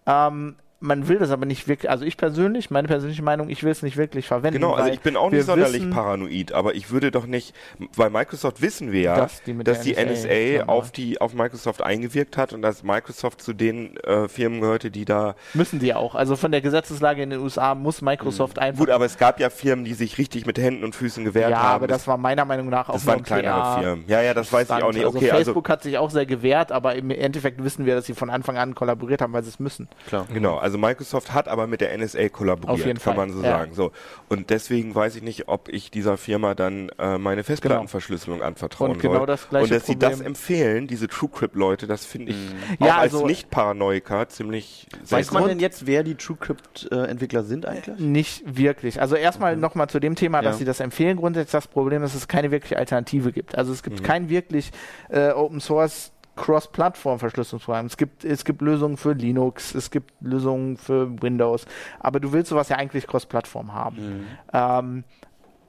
[0.06, 3.70] Ähm, man will das aber nicht wirklich, also ich persönlich, meine persönliche Meinung, ich will
[3.70, 4.60] es nicht wirklich verwenden.
[4.60, 7.54] Genau, also ich bin auch nicht sonderlich wissen, paranoid, aber ich würde doch nicht,
[7.96, 11.20] bei Microsoft wissen wir ja, Dass dass die die, mit der NSA, NSA auf die
[11.20, 15.78] auf Microsoft eingewirkt hat und dass Microsoft zu den äh, Firmen gehörte, die da Müssen
[15.78, 16.14] die auch.
[16.14, 18.78] Also von der Gesetzeslage in den USA muss Microsoft einfach.
[18.78, 21.62] gut, aber es gab ja Firmen, die sich richtig mit Händen und Füßen gewehrt ja,
[21.62, 21.74] haben.
[21.74, 24.04] aber das war meiner Meinung nach auch das nur waren ein kleinere Firmen.
[24.06, 24.94] Ja, ja, das weiß ich auch Stand.
[24.94, 25.04] nicht.
[25.04, 28.06] Also Okay, also Facebook hat sich auch sehr gewehrt, aber im Endeffekt wissen wir, dass
[28.06, 29.88] sie von Anfang an kollaboriert haben, weil sie es müssen.
[30.06, 30.26] Klar.
[30.32, 33.42] Genau, also Microsoft hat aber mit der NSA kollaboriert, Auf jeden kann Fall, man so
[33.42, 33.50] ja.
[33.58, 33.74] sagen.
[33.74, 33.92] So.
[34.28, 39.00] Und deswegen weiß ich nicht, ob ich dieser Firma dann äh, meine Festplattenverschlüsselung anvertrauen Und
[39.02, 39.26] genau soll.
[39.26, 42.38] das gleiche Und dass sie das Problem- empfehlen, diese TrueCrypt-Leute, das finde ich
[42.80, 47.98] auch Ja, als also- Nicht-Paranoiker ziemlich Weiß man denn jetzt, wer die TrueCrypt-Entwickler sind eigentlich?
[47.98, 49.00] Nicht wirklich.
[49.00, 50.58] Also erstmal noch nochmal zu dem Thema, dass Ja.
[50.58, 51.16] sie das empfehlen.
[51.16, 53.56] Grundsätzlich das Problem ist, dass es keine wirkliche Alternative gibt.
[53.56, 54.72] Also es gibt kein wirklich
[55.10, 57.86] äh, Open Source Cross-Plattform-Verschlüsselungsprogramm.
[57.86, 61.66] Es gibt, es gibt Lösungen für Linux, es gibt Lösungen für Windows,
[62.00, 64.26] aber du willst sowas ja eigentlich Cross-Plattform haben.
[64.52, 65.04] Ähm,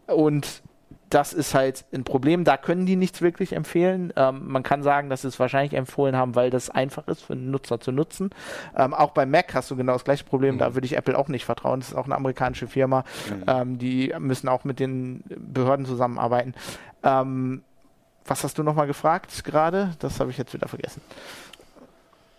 [0.08, 0.64] und
[1.10, 2.46] das ist halt ein Problem.
[2.46, 4.14] Da können die nichts wirklich empfehlen.
[4.16, 7.36] Ähm, man kann sagen, dass sie es wahrscheinlich empfohlen haben, weil das einfach ist für
[7.36, 8.30] den Nutzer zu nutzen.
[8.78, 10.58] Ähm, auch bei Mac hast du genau das gleiche Problem.
[10.58, 11.82] Da würde ich Apple auch nicht vertrauen.
[11.82, 13.04] Das ist auch eine amerikanische Firma.
[13.46, 16.54] Ähm, die müssen auch mit den Behörden zusammenarbeiten.
[17.04, 17.64] Ähm,
[18.26, 19.96] was hast du nochmal gefragt gerade?
[20.00, 21.02] Das habe ich jetzt wieder vergessen.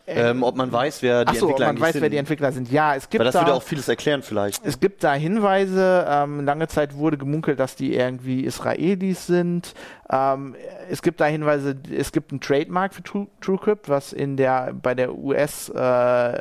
[0.04, 2.02] Ähm, ob man weiß, wer die ob Entwickler man eigentlich weiß, sind.
[2.02, 2.72] wer die Entwickler sind.
[2.72, 4.64] Ja, es gibt Weil das da, würde auch vieles erklären vielleicht.
[4.66, 6.04] es gibt da Hinweise.
[6.08, 9.74] Ähm, lange Zeit wurde gemunkelt, dass die irgendwie Israelis sind.
[10.10, 10.56] Ähm,
[10.90, 11.76] es gibt da Hinweise.
[11.96, 16.32] Es gibt einen Trademark für True, TrueCrypt, was in der bei der US äh,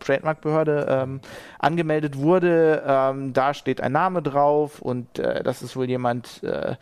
[0.00, 1.20] Trademarkbehörde ähm,
[1.58, 2.82] angemeldet wurde.
[2.86, 6.76] Ähm, da steht ein Name drauf und äh, das ist wohl jemand, äh,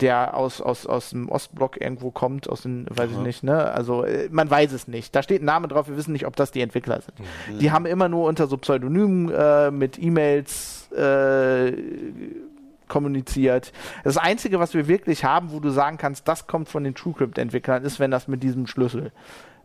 [0.00, 3.72] der aus, aus, aus dem Ostblock irgendwo kommt, aus den, weiß ich nicht, ne?
[3.72, 5.14] Also äh, man weiß es nicht.
[5.14, 7.60] Da steht ein Name drauf, wir wissen nicht, ob das die Entwickler sind.
[7.60, 11.72] Die haben immer nur unter so Pseudonymen äh, mit E-Mails äh,
[12.88, 13.72] kommuniziert.
[14.04, 17.82] Das Einzige, was wir wirklich haben, wo du sagen kannst, das kommt von den TrueCrypt-Entwicklern,
[17.82, 19.12] ist, wenn das mit diesem Schlüssel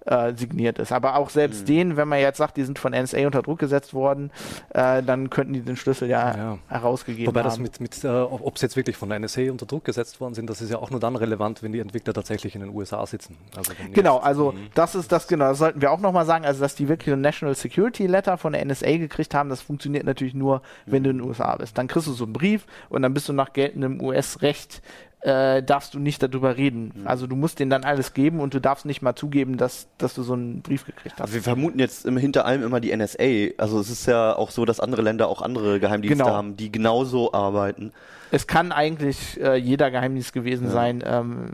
[0.05, 0.91] äh, signiert ist.
[0.91, 3.93] Aber auch selbst den, wenn man jetzt sagt, die sind von NSA unter Druck gesetzt
[3.93, 4.31] worden,
[4.69, 6.57] äh, dann könnten die den Schlüssel ja, Ja.
[6.69, 7.49] herausgegeben Wobei haben.
[7.49, 10.33] das mit, mit äh, ob sie jetzt wirklich von der NSA unter Druck gesetzt worden
[10.33, 13.05] sind, das ist ja auch nur dann relevant, wenn die Entwickler tatsächlich in den USA
[13.05, 13.37] sitzen.
[13.55, 16.61] Also Genau, jetzt- also das ist das, genau, das sollten wir auch nochmal sagen, also
[16.61, 20.33] dass die wirklich ein National Security Letter von der NSA gekriegt haben, das funktioniert natürlich
[20.33, 21.77] nur, wenn du in den USA bist.
[21.77, 24.81] Dann kriegst du so einen Brief und dann bist du nach geltendem US-Recht,
[25.21, 27.03] äh, darfst du nicht darüber reden.
[27.05, 30.13] Also du musst denen dann alles geben und du darfst nicht mal zugeben, dass, dass
[30.15, 31.21] du so einen Brief gekriegt hast.
[31.21, 33.53] Also wir vermuten jetzt im, hinter allem immer die NSA.
[33.57, 36.35] Also es ist ja auch so, dass andere Länder auch andere Geheimdienste Genau.
[36.35, 37.91] haben, die genauso arbeiten.
[38.31, 41.03] Es kann eigentlich äh, jeder Geheimdienst gewesen sein.
[41.05, 41.51] Ähm,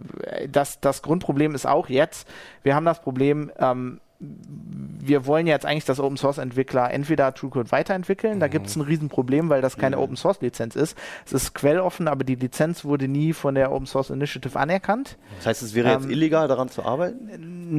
[0.50, 2.28] das, das Grundproblem ist auch jetzt,
[2.64, 7.72] wir haben das Problem, ähm, wir wollen jetzt eigentlich, dass Open Source Entwickler entweder TrueCode
[7.72, 10.98] weiterentwickeln, da gibt es ein Riesenproblem, weil das keine Open Source Lizenz ist.
[11.26, 15.18] Es ist quelloffen, aber die Lizenz wurde nie von der Open Source Initiative anerkannt.
[15.38, 17.30] Das heißt, es wäre jetzt Ähm, illegal, daran zu arbeiten?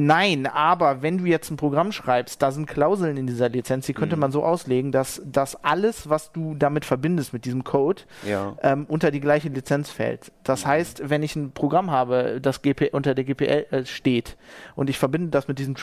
[0.07, 3.93] Nein, aber wenn du jetzt ein Programm schreibst, da sind Klauseln in dieser Lizenz, die
[3.93, 8.55] könnte man so auslegen, dass, dass alles, was du damit verbindest mit diesem Code, Ja.
[8.63, 10.31] ähm, unter die gleiche Lizenz fällt.
[10.43, 14.37] Das heißt, wenn ich ein Programm habe, das GP unter der GPL äh, steht
[14.75, 15.75] und ich verbinde das mit diesem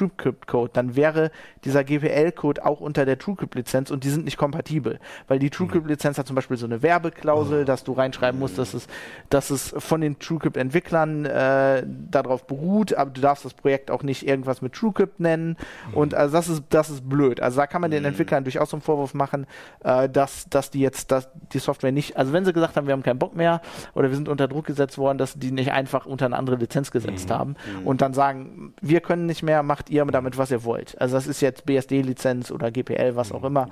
[0.47, 1.31] TrueCrypt-Code, dann wäre
[1.65, 6.27] dieser GPL-Code auch unter der TrueCrypt-Lizenz und die sind nicht kompatibel, weil die TrueCrypt-Lizenz hat
[6.27, 8.87] zum Beispiel so eine Werbeklausel, dass du reinschreiben musst, dass es,
[9.31, 14.27] dass es von den TrueCrypt-Entwicklern äh, darauf beruht, aber du darfst das Projekt auch nicht
[14.27, 15.57] irgendwas mit TrueCrypt nennen.
[15.93, 17.41] Und also das ist das ist blöd.
[17.41, 19.47] Also da kann man den Entwicklern durchaus einen Vorwurf machen,
[19.85, 22.93] äh, dass dass die jetzt dass die Software nicht, also wenn sie gesagt haben, wir
[22.93, 23.61] haben keinen Bock mehr
[23.95, 26.91] oder wir sind unter Druck gesetzt worden, dass die nicht einfach unter eine andere Lizenz
[26.91, 31.01] gesetzt haben und dann sagen, wir können nicht mehr, macht ihr damit was ihr wollt.
[31.01, 33.69] Also das ist jetzt BSD-Lizenz oder GPL, was auch immer.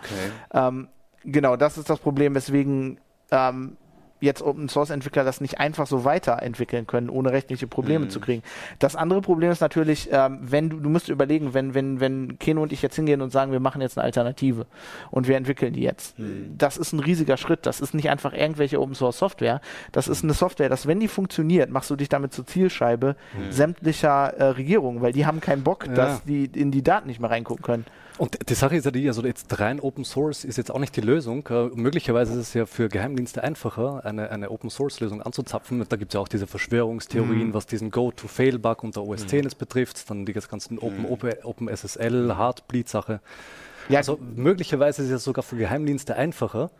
[0.52, 0.88] Ähm,
[1.24, 2.98] genau, das ist das Problem, weswegen
[3.30, 3.76] ähm,
[4.24, 8.42] jetzt Open Source Entwickler das nicht einfach so weiterentwickeln können, ohne rechtliche Probleme zu kriegen.
[8.78, 12.62] Das andere Problem ist natürlich, ähm, wenn du, du musst überlegen, wenn, wenn, wenn Keno
[12.62, 14.66] und ich jetzt hingehen und sagen, wir machen jetzt eine Alternative
[15.10, 16.16] und wir entwickeln die jetzt.
[16.58, 17.66] Das ist ein riesiger Schritt.
[17.66, 19.60] Das ist nicht einfach irgendwelche Open Source Software.
[19.92, 23.16] Das ist eine Software, dass wenn die funktioniert, machst du dich damit zur Zielscheibe
[23.50, 25.94] sämtlicher äh, Regierungen, weil die haben keinen Bock, Ja.
[25.94, 27.84] dass die in die Daten nicht mehr reingucken können.
[28.16, 30.94] Und die Sache ist ja die, also jetzt rein Open Source ist jetzt auch nicht
[30.94, 31.46] die Lösung.
[31.48, 35.84] Äh, möglicherweise ist es ja für Geheimdienste einfacher, eine, eine Open Source Lösung anzuzapfen.
[35.88, 40.08] Da gibt es ja auch diese Verschwörungstheorien, was diesen Go-to-Fail-Bug unter OS 10 jetzt betrifft,
[40.10, 43.20] dann die ganzen Open, Open, Open SSL, Heartbleed-Sache.
[43.88, 46.70] Ja, Also möglicherweise ist es sogar für Geheimdienste einfacher,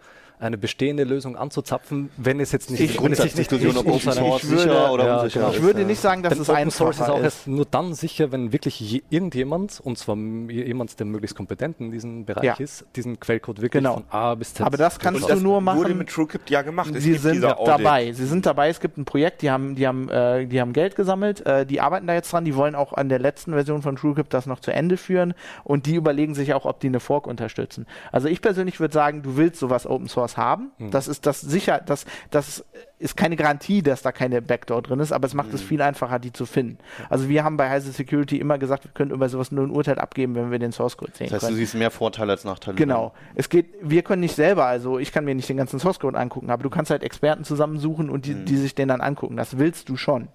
[0.41, 4.63] eine bestehende Lösung anzuzapfen, wenn es jetzt nicht Ich- Grundsatzdiskussion, ob Open Source ich würde-
[4.63, 5.51] sicher oder ja, unsicher genau.
[5.53, 5.57] ist.
[5.59, 7.23] ich würde nicht sagen, dass Denn es Open einfacher Source ist auch ist.
[7.25, 11.91] erst nur dann sicher, wenn wirklich je, irgendjemand, und zwar jemand, der möglichst kompetent in
[11.93, 12.55] diesem Bereich Ja.
[12.55, 13.95] ist, diesen Quellcode wirklich Genau.
[13.95, 14.67] von A bis Z.
[14.67, 15.99] Aber das kannst Und du das nur wurde machen.
[15.99, 16.95] mit TrueCrypt ja gemacht.
[16.95, 18.13] Es Sie gibt sind dabei.
[18.13, 18.69] Sie sind dabei.
[18.69, 21.47] Es gibt ein Projekt, die haben, die haben, äh, die haben Geld gesammelt.
[21.47, 22.45] Äh, die arbeiten da jetzt dran.
[22.45, 25.35] Die wollen auch an der letzten Version von TrueCrypt das noch zu Ende führen.
[25.63, 27.87] Und die überlegen sich auch, ob die eine Fork unterstützen.
[28.13, 30.73] Also ich persönlich würde sagen, du willst sowas Open Source haben.
[30.91, 32.65] Das ist das sicher, das, das
[32.99, 36.19] ist keine Garantie, dass da keine Backdoor drin ist, aber es macht es viel einfacher,
[36.19, 36.79] die zu finden.
[37.11, 39.99] Also wir haben bei Heise Security immer gesagt, wir können über sowas nur ein Urteil
[39.99, 41.57] abgeben, wenn wir den Source Code sehen Das heißt, können.
[41.57, 42.77] du siehst mehr Vorteile als Nachteile.
[42.77, 43.13] Genau.
[43.35, 46.19] Es geht, wir können nicht selber, also ich kann mir nicht den ganzen Source Code
[46.19, 49.37] angucken, aber du kannst halt Experten zusammensuchen und die, die sich den dann angucken.
[49.37, 50.29] Das willst du schon.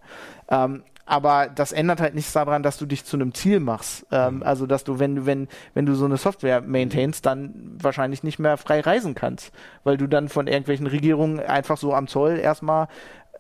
[0.50, 4.06] Ähm, aber das ändert halt nichts daran, dass du dich zu einem Ziel machst.
[4.12, 8.22] Ähm, Also dass du, wenn du, wenn, wenn du so eine Software maintainst, dann wahrscheinlich
[8.22, 9.52] nicht mehr frei reisen kannst,
[9.84, 12.88] weil du dann von irgendwelchen Regierungen einfach so am Zoll erstmal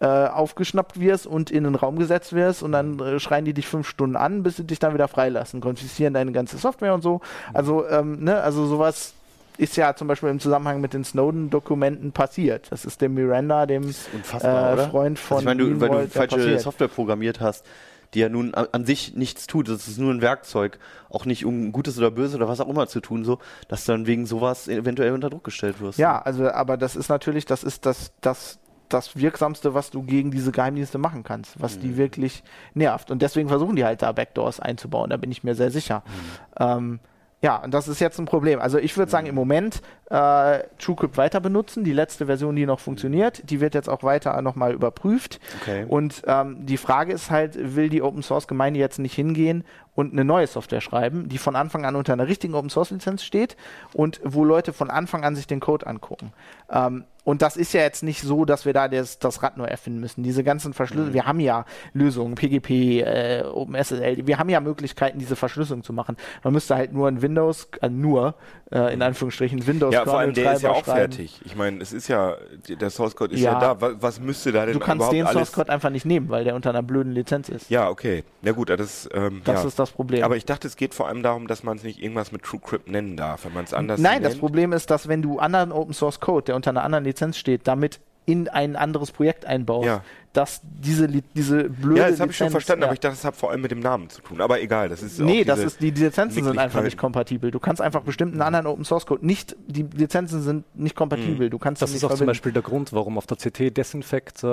[0.01, 3.67] äh, aufgeschnappt wirst und in den Raum gesetzt wirst und dann äh, schreien die dich
[3.67, 7.21] fünf Stunden an, bis sie dich dann wieder freilassen, konfiszieren deine ganze Software und so.
[7.53, 9.13] Also, ähm, ne, also sowas
[9.59, 12.71] ist ja zum Beispiel im Zusammenhang mit den Snowden-Dokumenten passiert.
[12.71, 13.93] Das ist dem Miranda, dem äh?
[14.23, 16.61] Freund von also ich meine, du, weil du falsche passiert.
[16.61, 17.65] Software programmiert hast,
[18.13, 19.67] die ja nun an, an sich nichts tut.
[19.67, 20.79] Das ist nur ein Werkzeug,
[21.09, 23.91] auch nicht um Gutes oder Böses oder was auch immer zu tun, so, dass du
[23.91, 25.99] dann wegen sowas eventuell unter Druck gestellt wirst.
[25.99, 30.31] Ja, also, aber das ist natürlich, das ist das, das, das Wirksamste, was du gegen
[30.31, 31.81] diese Geheimdienste machen kannst, was Mhm.
[31.81, 32.43] die wirklich
[32.73, 33.11] nervt.
[33.11, 36.01] Und deswegen versuchen die halt da Backdoors einzubauen, da bin ich mir sehr sicher.
[36.07, 36.63] Mhm.
[36.65, 36.99] Ähm,
[37.41, 38.59] ja, und das ist jetzt ein Problem.
[38.59, 41.83] Also ich würde sagen, im Moment äh, TrueCrypt weiter benutzen.
[41.85, 45.39] Die letzte Version, die noch funktioniert, die wird jetzt auch weiter nochmal überprüft.
[45.61, 45.85] Okay.
[45.87, 49.63] Und ähm, die Frage ist halt, will die Open Source Gemeinde jetzt nicht hingehen
[49.95, 53.23] und eine neue Software schreiben, die von Anfang an unter einer richtigen Open Source Lizenz
[53.23, 53.55] steht
[53.93, 56.33] und wo Leute von Anfang an sich den Code angucken.
[56.69, 59.65] Ähm, und das ist ja jetzt nicht so, dass wir da das, das Rad neu
[59.65, 60.23] erfinden müssen.
[60.23, 65.35] Diese ganzen Verschlüsselungen, wir haben ja Lösungen, PGP, äh, OpenSSL, wir haben ja Möglichkeiten, diese
[65.35, 66.17] Verschlüsselung zu machen.
[66.43, 68.33] Man müsste halt nur ein Windows, äh, nur
[68.71, 71.11] äh, in Anführungsstrichen Windows Ja, vor allem der ist ja auch schreiben.
[71.13, 71.41] fertig.
[71.43, 72.35] Ich meine, es ist ja,
[72.67, 73.53] der Source Code ist Ja.
[73.53, 73.81] ja, da.
[73.81, 75.25] Was, was müsste da denn Du kannst den?
[75.27, 77.69] Source Code einfach nicht nehmen, weil der unter einer blöden Lizenz ist.
[77.69, 78.23] Ja, okay.
[78.43, 79.67] Ja gut, das, ähm, Das ja.
[79.67, 80.23] ist das Problem.
[80.23, 82.87] Aber ich dachte, es geht vor allem darum, dass man es nicht irgendwas mit TrueCrypt
[82.89, 84.41] nennen darf, wenn man es anders Nein, das nennt.
[84.41, 87.67] Problem ist, dass wenn du anderen Open Source Code, der unter einer anderen Lizenz steht,
[87.67, 90.03] damit in ein anderes Projekt einbaust, Ja.
[90.33, 92.87] Dass diese, diese blöde Ja, das habe ich schon verstanden, ja.
[92.87, 94.41] aber ich dachte, das hat vor allem mit dem Namen zu tun.
[94.41, 97.49] Aber egal, das ist auch Nee, das ist, die, die Lizenzen sind einfach nicht kompatibel.
[97.51, 101.49] Du kannst einfach bestimmten anderen Open Source Code nicht, die Lizenzen sind nicht kompatibel.
[101.49, 102.29] Du kannst Das ist auch zum verbinden.
[102.29, 104.47] Beispiel der Grund, warum auf der CT Desinfect äh,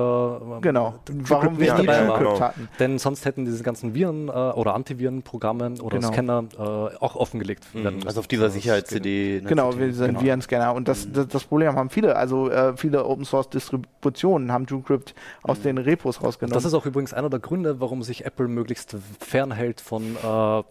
[0.62, 0.94] Genau.
[1.08, 2.40] Warum wir nicht nie dabei Genau.
[2.40, 2.68] hatten.
[2.78, 6.12] Denn sonst hätten diese ganzen Viren äh, oder Antivirenprogramme oder Genau.
[6.12, 8.08] Scanner äh, auch offengelegt werden müssen.
[8.08, 9.42] Also auf dieser Sicherheits-CD.
[9.46, 10.22] Genau, wir sind genau.
[10.22, 10.74] Virenscanner.
[10.74, 12.16] Und das, das, das Problem haben viele.
[12.16, 16.54] Also äh, viele Open Source Distributionen haben TrueCrypt aus den Repos rausgenommen.
[16.54, 20.62] Das ist auch übrigens einer der Gründe, warum sich Apple möglichst fernhält von äh,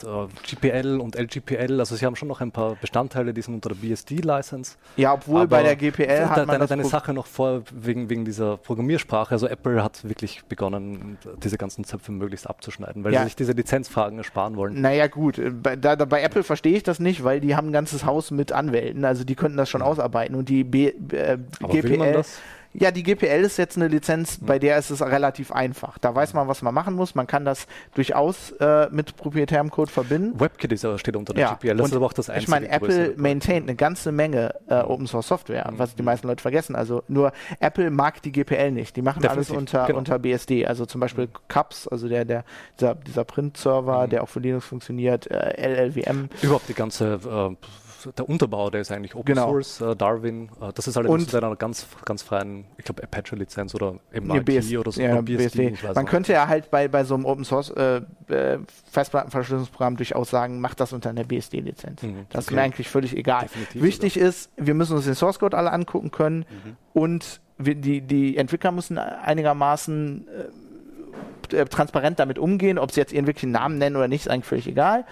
[0.49, 1.79] GPL und LGPL.
[1.79, 4.75] Also sie haben schon noch ein paar Bestandteile, die sind unter der BSD-License.
[4.97, 8.57] ja, obwohl bei der GPL hat man deine, deine Sache noch vor wegen, wegen dieser
[8.57, 9.31] Programmiersprache.
[9.31, 13.19] Also Apple hat wirklich begonnen, diese ganzen Zöpfe möglichst abzuschneiden, weil Ja.
[13.21, 14.81] sie sich diese Lizenzfragen ersparen wollen.
[14.81, 15.41] Naja, gut.
[15.61, 18.51] Bei, da, bei Apple verstehe ich das nicht, weil die haben ein ganzes Haus mit
[18.51, 19.05] Anwälten.
[19.05, 20.35] Also die könnten das schon ausarbeiten.
[20.35, 21.37] Und die B, äh,
[21.67, 22.23] GPL.
[22.77, 25.97] Ja, die GPL ist jetzt eine Lizenz, bei der ist es relativ einfach.
[25.97, 27.15] Da weiß man, was man machen muss.
[27.15, 30.39] Man kann das durchaus äh, mit proprietärem Code verbinden.
[30.39, 31.75] WebKit ist, aber- steht unter der GPL.
[31.75, 32.43] Das und ist aber auch das einzige.
[32.43, 36.41] Ich meine, Apple maintaint eine ganze Menge äh, Open Source Software, was die meisten Leute
[36.41, 36.75] vergessen.
[36.75, 38.95] Also nur Apple mag die GPL nicht.
[38.95, 39.99] Die machen Definitiv, alles unter, genau.
[39.99, 40.65] unter BSD.
[40.65, 42.43] Also zum Beispiel CUPS, also der, der,
[42.79, 46.29] dieser, dieser Print-Server, der auch für Linux funktioniert, äh, LLVM.
[46.41, 47.55] Überhaupt die ganze, äh,
[48.17, 49.49] der Unterbau, der ist eigentlich Open Genau.
[49.49, 50.49] Source, äh, Darwin.
[50.61, 54.43] Äh, das ist alles Und- unter einer ganz, ganz freien, ich glaube, Apache-Lizenz oder IP
[54.45, 55.01] BS oder so.
[55.01, 55.73] ja, oder BSD.
[55.83, 58.59] weiß Man könnte ja halt bei, bei so einem Open Source äh, äh,
[58.91, 62.01] Festplattenverschlüsselungsprogramm durchaus sagen, macht das unter einer BSD-Lizenz.
[62.03, 62.55] Mhm, das ist okay.
[62.55, 63.43] mir eigentlich völlig egal.
[63.43, 66.77] Definitiv Wichtig ist, wir müssen uns den Source Code alle angucken können Mhm.
[66.93, 70.27] und wir, die, die Entwickler müssen einigermaßen
[71.51, 74.45] äh, transparent damit umgehen, ob sie jetzt ihren wirklichen Namen nennen oder nicht, ist eigentlich
[74.45, 75.05] völlig egal.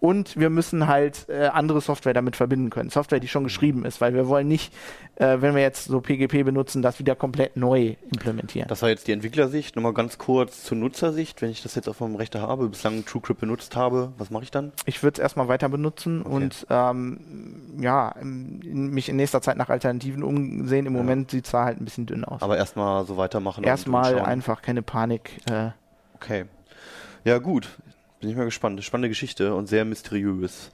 [0.00, 2.88] Und wir müssen halt äh, andere Software damit verbinden können.
[2.88, 4.72] Software, die schon geschrieben ist, weil wir wollen nicht,
[5.16, 8.68] äh, wenn wir jetzt so PGP benutzen, das wieder komplett neu implementieren.
[8.68, 9.74] Das war jetzt die Entwicklersicht.
[9.74, 11.42] Nochmal ganz kurz zur Nutzersicht.
[11.42, 14.52] Wenn ich das jetzt auf meinem Rechner habe, bislang TrueCrypt benutzt habe, was mache ich
[14.52, 14.70] dann?
[14.86, 17.18] Ich würde es erstmal weiter benutzen und ähm,
[17.80, 20.86] ja, mich in nächster Zeit nach Alternativen umsehen.
[20.86, 22.40] Im Moment sieht es da halt ein bisschen dünn aus.
[22.40, 23.64] Aber erstmal so weitermachen.
[23.64, 25.30] und Erstmal einfach keine Panik.
[25.50, 25.70] Äh,
[26.20, 26.44] Okay.
[27.24, 27.68] Ja, gut.
[28.20, 28.82] Bin ich mal gespannt.
[28.84, 30.70] Spannende Geschichte und sehr mysteriös.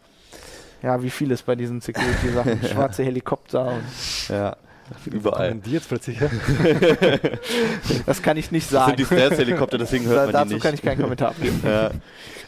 [0.82, 2.60] ja, wie vieles bei diesen Security-Sachen.
[2.72, 3.66] Schwarze Helikopter.
[3.74, 4.56] Und Ja.
[5.06, 5.54] Überall.
[5.54, 6.30] die jetzt plötzlich her?
[8.06, 8.88] das kann ich nicht Das sagen.
[8.90, 10.62] sind die Stealth-Helikopter, deswegen Da, hört man dazu die nicht.
[10.62, 11.62] kann ich keinen Kommentar abgeben.
[11.64, 11.86] Ja.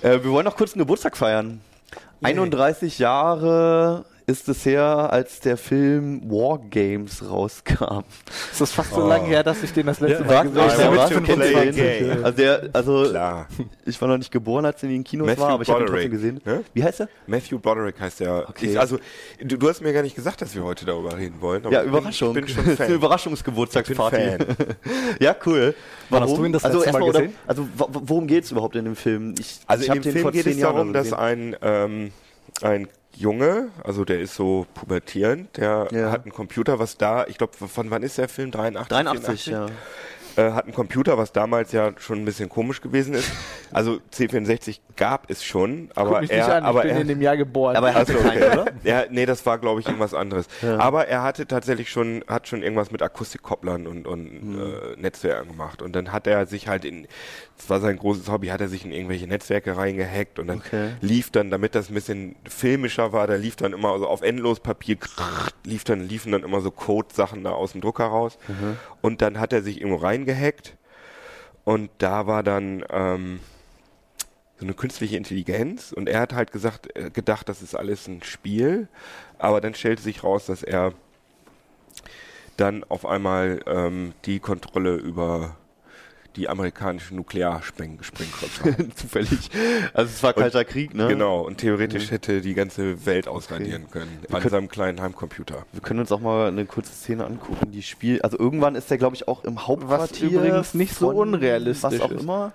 [0.02, 1.60] Äh, wir wollen noch kurz einen Geburtstag feiern.
[2.22, 8.02] 31 Jahre ist es her, als der Film War Games rauskam.
[8.52, 11.66] Es ist fast so lange her, dass ich den das letzte Ja, Mal gesehen habe.
[11.66, 12.24] gesehen.
[12.24, 13.46] Also, der, also Klar.
[13.84, 15.82] ich war noch nicht geboren, als er in den Kinos Matthew war, aber ich habe
[15.82, 16.40] ihn trotzdem gesehen.
[16.44, 16.64] ne?
[16.74, 17.08] Wie heißt er?
[17.26, 18.48] Matthew Broderick heißt der.
[18.48, 18.70] Okay.
[18.72, 18.98] Ich, also,
[19.40, 21.62] du, du hast mir gar nicht gesagt, dass wir heute darüber reden wollen.
[21.64, 22.28] aber Ja, bin- Überraschung.
[22.30, 22.96] Ich bin schon Das ist eine Fan.
[22.96, 24.16] Überraschungsgeburtstagsparty.
[25.20, 25.74] Ja, cool.
[26.10, 27.38] Wann hast du ihn das also letzte Mal erstmal, oder- gesehen?
[27.46, 29.34] Also worum geht es überhaupt in dem Film?
[29.38, 32.12] Ich, Also ich in dem Film geht zehn es Jahren darum, dass ein, ähm,
[32.62, 36.10] ein Junge, also der ist so pubertierend, der Ja.
[36.10, 38.50] hat einen Computer, was da, ich glaube, von wann ist der Film?
[38.50, 38.88] 83?
[38.88, 39.46] 83, 84?
[39.52, 39.66] ja.
[40.36, 43.30] Äh, hat einen Computer, was damals ja schon ein bisschen komisch gewesen ist.
[43.72, 47.00] Also C64 gab es schon, Guck aber mich er, nicht an, ich aber bin er,
[47.02, 47.76] in dem Jahr geboren.
[47.76, 48.66] Aber er hatte Also, keinen, oder?
[48.84, 50.46] ja, nee, das war, glaube ich, irgendwas anderes.
[50.78, 54.58] Aber er hatte tatsächlich schon, hat schon irgendwas mit Akustikkopplern und, und Mhm.
[54.96, 55.82] äh, Netzwerken gemacht.
[55.82, 57.06] Und dann hat er sich halt in,
[57.56, 60.90] das war sein großes Hobby, hat er sich in irgendwelche Netzwerke reingehackt und dann Okay.
[61.00, 64.96] lief dann, damit das ein bisschen filmischer war, da lief dann immer so auf Endlospapier,
[65.64, 68.38] lief dann, liefen dann immer so Code-Sachen da aus dem Drucker raus.
[68.48, 68.76] Mhm.
[69.00, 70.76] Und dann hat er sich irgendwo reingehackt
[71.64, 73.40] und da war dann, ähm,
[74.58, 75.92] so eine künstliche Intelligenz.
[75.92, 78.88] Und er hat halt gesagt, äh, gedacht, das ist alles ein Spiel,
[79.38, 80.92] aber dann stellte sich raus, dass er
[82.56, 85.56] dann auf einmal ähm, die Kontrolle über
[86.36, 88.88] die amerikanischen Nuklearsprengköpfe.
[88.94, 89.50] Zufällig.
[89.94, 91.08] Also es war kalter Krieg, ne?
[91.08, 95.64] Genau, und theoretisch hätte die ganze Welt ausradieren können an können- seinem kleinen Heimcomputer.
[95.72, 98.20] Wir können uns auch mal eine kurze Szene angucken, die Spiel.
[98.22, 100.28] Also irgendwann ist der, glaube ich, auch im Hauptquartier.
[100.30, 102.22] übrigens nicht so unrealistisch Was auch ist.
[102.22, 102.52] immer.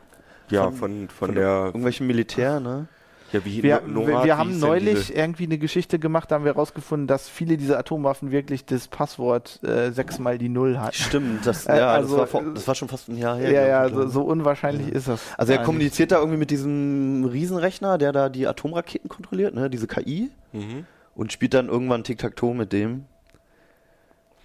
[0.50, 2.88] Ja, Von- von, von, Von der, Irgendwelchem Militär, ne?
[3.32, 6.54] Ja, wie wir, No- wir, haben neulich diese- irgendwie eine Geschichte gemacht, da haben wir
[6.54, 10.96] herausgefunden, dass viele dieser Atomwaffen wirklich das Passwort äh, sechsmal die Null hat.
[10.96, 13.52] Stimmt, das, Äh, ja, also, das, war vor, das war schon fast ein Jahr her.
[13.52, 15.22] Ja, ja, so, so unwahrscheinlich ist das.
[15.38, 19.70] Also er kommuniziert da irgendwie mit diesem Riesenrechner, der da die Atomraketen kontrolliert, ne?
[19.70, 20.30] Diese KI.
[20.54, 23.06] Mhm, Und spielt dann irgendwann Tic-Tac-Toe mit dem.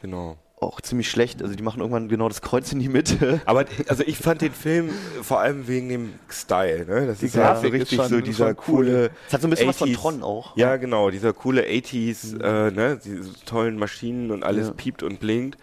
[0.02, 0.36] genau.
[0.66, 1.42] Auch ziemlich schlecht.
[1.42, 3.40] Also die machen irgendwann genau das Kreuz in die Mitte.
[3.46, 4.90] Aber also ich fand den Film
[5.22, 7.06] vor allem wegen dem Style, ne?
[7.06, 9.10] Das Die ist ja so Grafik ist richtig so dieser coole.
[9.28, 9.94] Es hat so ein bisschen was von 80s.
[9.94, 10.56] Tron auch.
[10.56, 14.72] Ja, genau, dieser coole 80s, äh, ne, diese tollen Maschinen und alles Ja.
[14.74, 15.56] piept und blinkt.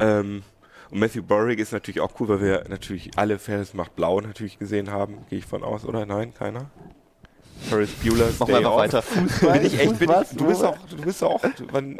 [0.00, 0.42] Ähm,
[0.90, 4.58] und Matthew Broderick ist natürlich auch cool, weil wir natürlich alle Ferris macht blau natürlich
[4.58, 6.04] gesehen haben, gehe ich von aus, oder?
[6.06, 6.70] Nein, keiner?
[7.68, 9.02] Ferris Bueller's Machen wir einfach weiter.
[9.40, 11.96] Bin ich echt, bin ich, du bist auch, du bist auch, du, wann,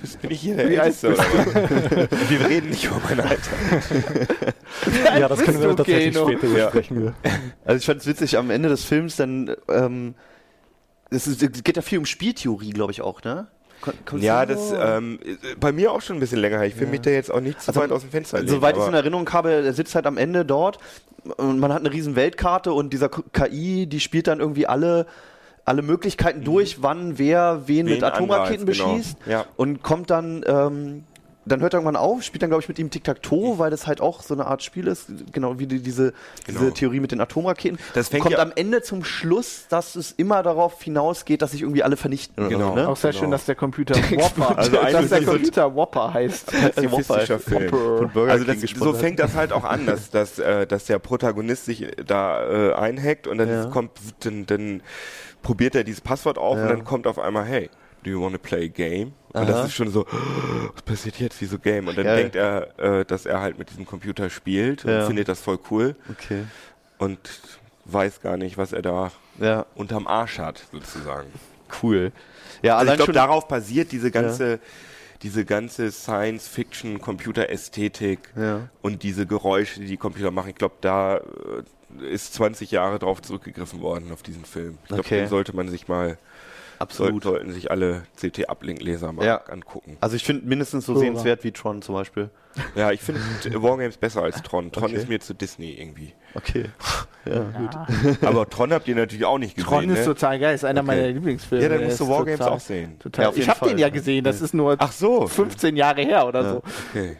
[0.00, 1.26] bist, bin ich hier der Wie Älteste, oder was?
[2.30, 3.50] Wir reden nicht über mein Alter.
[5.18, 6.26] ja, das können wir tatsächlich Keno?
[6.28, 6.64] später Ja.
[6.66, 7.14] besprechen.
[7.64, 10.14] Also ich fand es witzig, am Ende des Films dann, ähm,
[11.10, 13.48] es, ist, es geht ja viel um Spieltheorie, glaube ich auch, ne?
[13.80, 15.18] Kon- Ja, das ähm,
[15.58, 16.66] bei mir auch schon ein bisschen länger her.
[16.66, 18.48] Ich will mich da jetzt auch nicht zu Also, weit aus dem Fenster lehnen.
[18.50, 20.78] Soweit ich es in Erinnerung habe, er sitzt halt am Ende dort
[21.36, 25.06] und man hat eine riesen Weltkarte und dieser KI, die spielt dann irgendwie alle
[25.66, 28.92] alle Möglichkeiten durch, wann wer wen, Wen mit Atomraketen angreift, genau.
[28.94, 29.44] beschießt Ja.
[29.56, 31.04] und kommt dann ähm,
[31.46, 34.00] dann hört er irgendwann auf, spielt dann glaube ich mit ihm Tic-Tac-Toe, weil das halt
[34.00, 36.12] auch so eine Art Spiel ist, genau wie die, diese,
[36.46, 36.60] Genau.
[36.60, 37.78] diese Theorie mit den Atomraketen.
[37.94, 41.62] Das fängt kommt ja- am Ende zum Schluss, dass es immer darauf hinausgeht, dass sich
[41.62, 42.48] irgendwie alle vernichten.
[42.48, 42.68] Genau.
[42.70, 42.88] so, ne?
[42.88, 43.20] Auch sehr Genau.
[43.22, 46.52] schön, dass der Computer Whopper, Also dass der Computer Whopper heißt.
[46.74, 47.70] pazifistischer Film.
[47.70, 50.98] Von Burger Also das, so fängt das halt auch an, dass, dass, äh, dass der
[50.98, 53.64] Protagonist sich da äh, einhackt und dann Ja.
[53.66, 54.82] kommt, dann, dann
[55.42, 56.64] probiert er dieses Passwort auf Ja.
[56.64, 57.70] und dann kommt auf einmal, hey,
[58.02, 59.12] do you want to play a game?
[59.32, 59.44] Und Aha.
[59.44, 60.06] das ist schon so,
[60.74, 61.86] was passiert jetzt, wieso Game?
[61.88, 62.16] Und dann Geil.
[62.16, 65.06] denkt er, äh, dass er halt mit diesem Computer spielt und Ja.
[65.06, 66.44] findet das voll cool Okay.
[66.98, 67.18] und
[67.84, 71.30] weiß gar nicht, was er da Ja, unterm Arsch hat, sozusagen.
[71.82, 72.12] cool.
[72.62, 74.58] Ja, Also ich glaube, darauf basiert diese ganze,
[75.22, 78.68] diese ganze Science-Fiction, Computerästhetik Ja.
[78.82, 80.50] und diese Geräusche, die die Computer machen.
[80.50, 81.22] Ich glaube, da äh,
[82.12, 84.78] ist 20 Jahre drauf zurückgegriffen worden auf diesen Film.
[84.82, 85.20] Ich glaube, Okay.
[85.20, 86.18] den sollte man sich mal,
[86.80, 87.22] absolut.
[87.22, 89.36] sollten sich alle CT-Uplink-Leser mal Ja.
[89.48, 89.96] angucken.
[90.00, 91.00] Also ich finde mindestens so Hurra.
[91.04, 92.30] sehenswert wie Tron zum Beispiel.
[92.74, 93.20] Ja, ich finde
[93.62, 94.72] Wargames besser als Tron.
[94.72, 94.94] Tron Okay.
[94.96, 96.12] ist mir zu Disney irgendwie.
[96.34, 96.64] Okay.
[97.26, 98.22] Ja, gut.
[98.26, 100.04] Aber Tron habt ihr natürlich auch nicht gesehen, Tron ist ne?
[100.06, 100.86] total geil, ist einer Okay.
[100.86, 101.62] meiner Lieblingsfilme.
[101.62, 102.98] Ja, dann musst du Wargames total- auch sehen.
[102.98, 103.32] Total.
[103.36, 105.26] Ich habe den ja gesehen, das ist nur Ach so.
[105.26, 106.50] 15 Jahre her oder Ja.
[106.52, 106.62] so.
[106.94, 107.16] Okay.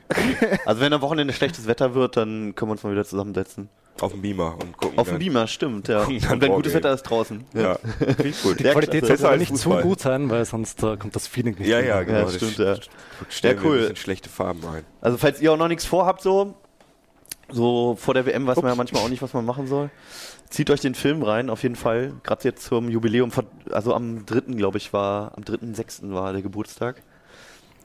[0.64, 3.68] Also wenn am Wochenende schlechtes Wetter wird, dann können wir uns mal wieder zusammensetzen.
[4.00, 5.18] Auf dem Beamer und gucken Auf dem.
[5.18, 6.04] Beamer, stimmt, ja.
[6.04, 6.72] Und wenn gutes.
[6.74, 7.44] Wetter ist draußen.
[7.54, 7.78] Ja,
[8.24, 8.58] ich gut.
[8.58, 9.82] Die Ja, Qualität sollte aber nicht Fußball.
[9.82, 12.18] zu gut sein, weil sonst äh, kommt das Feeling nicht Ja, ja, genau.
[12.20, 12.76] Ja, das stimmt, st- ja.
[13.28, 13.76] Stellen Ja, wir cool.
[13.76, 14.84] ein bisschen schlechte Farben ein.
[15.02, 16.54] Also falls ihr auch noch nichts vorhabt, so,
[17.50, 19.90] so vor der WM weiß man ja manchmal auch nicht, was man machen soll.
[20.48, 22.14] Zieht euch den Film rein, auf jeden Fall.
[22.22, 24.54] Gerade jetzt zum Jubiläum, von, also am 3.
[24.56, 26.12] glaube ich war, am 3.6.
[26.12, 27.02] war der Geburtstag.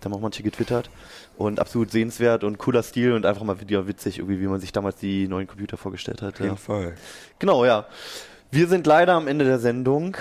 [0.06, 0.92] Da haben auch manche getwittert.
[1.36, 4.72] Und absolut sehenswert und cooler Stil und einfach mal wieder witzig, irgendwie, wie man sich
[4.72, 6.36] damals die neuen Computer vorgestellt hat.
[6.36, 6.56] Auf jeden Ja.
[6.58, 6.94] Fall.
[7.40, 7.88] Genau, ja.
[8.52, 10.16] Wir sind leider am Ende der Sendung.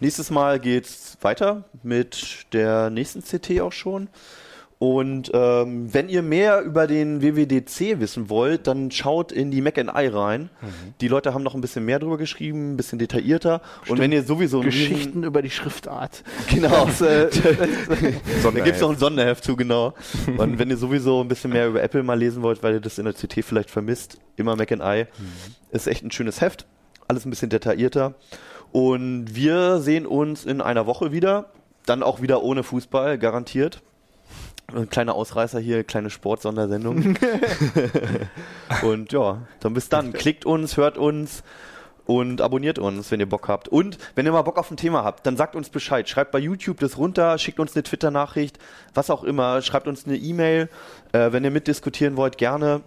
[0.00, 4.08] Nächstes Mal geht's weiter mit der nächsten CT auch schon.
[4.78, 9.78] Und ähm, wenn ihr mehr über den WWDC wissen wollt, dann schaut in die Mac
[9.78, 10.50] I rein.
[11.00, 13.62] Die Leute haben noch ein bisschen mehr drüber geschrieben, ein bisschen detaillierter.
[13.88, 16.22] Und wenn ihr sowieso Geschichten über die Schriftart.
[16.50, 17.30] Genau, äh, da
[18.42, 18.64] Sonderheft.
[18.64, 19.94] gibt's noch ein Sonderheft zu, genau.
[20.36, 22.98] Und wenn ihr sowieso ein bisschen mehr über Apple mal lesen wollt, weil ihr das
[22.98, 25.06] in der CT vielleicht vermisst, immer Mac I.
[25.70, 26.66] Ist echt ein schönes Heft.
[27.08, 28.14] Alles ein bisschen detaillierter.
[28.72, 31.50] Und wir sehen uns in einer Woche wieder.
[31.86, 33.82] Dann auch wieder ohne Fußball, garantiert.
[34.74, 37.16] Ein kleiner Ausreißer hier, kleine Sportsondersendung.
[38.82, 40.12] und ja, dann bis dann.
[40.12, 41.42] Klickt uns, hört uns
[42.06, 43.68] und abonniert uns, wenn ihr Bock habt.
[43.68, 46.08] Und wenn ihr mal Bock auf ein Thema habt, dann sagt uns Bescheid.
[46.08, 48.58] Schreibt bei YouTube das runter, schickt uns eine Twitter-Nachricht,
[48.94, 49.62] was auch immer.
[49.62, 50.68] Schreibt uns eine E-Mail.
[51.12, 52.82] Äh, wenn ihr mitdiskutieren wollt, gerne.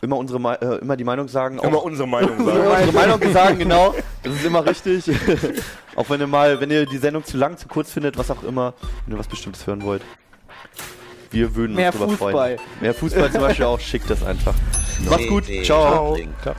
[0.00, 1.58] Immer, unsere, äh, immer die Meinung sagen.
[1.58, 2.86] Immer Auch- unsere Meinung immer sagen.
[2.88, 3.94] unsere Meinung sagen, genau.
[4.22, 5.04] Das ist immer richtig.
[5.96, 8.42] auch wenn ihr mal, wenn ihr die Sendung zu lang, zu kurz findet, was auch
[8.42, 8.74] immer,
[9.06, 10.02] wenn ihr was Bestimmtes hören wollt.
[11.32, 12.32] Wir würden Mehr uns drüber Fußball.
[12.32, 12.58] freuen.
[12.80, 14.54] Mehr Fußball zum Beispiel auch, schickt das einfach.
[15.08, 16.16] Macht's gut, ciao.
[16.42, 16.54] Ciao.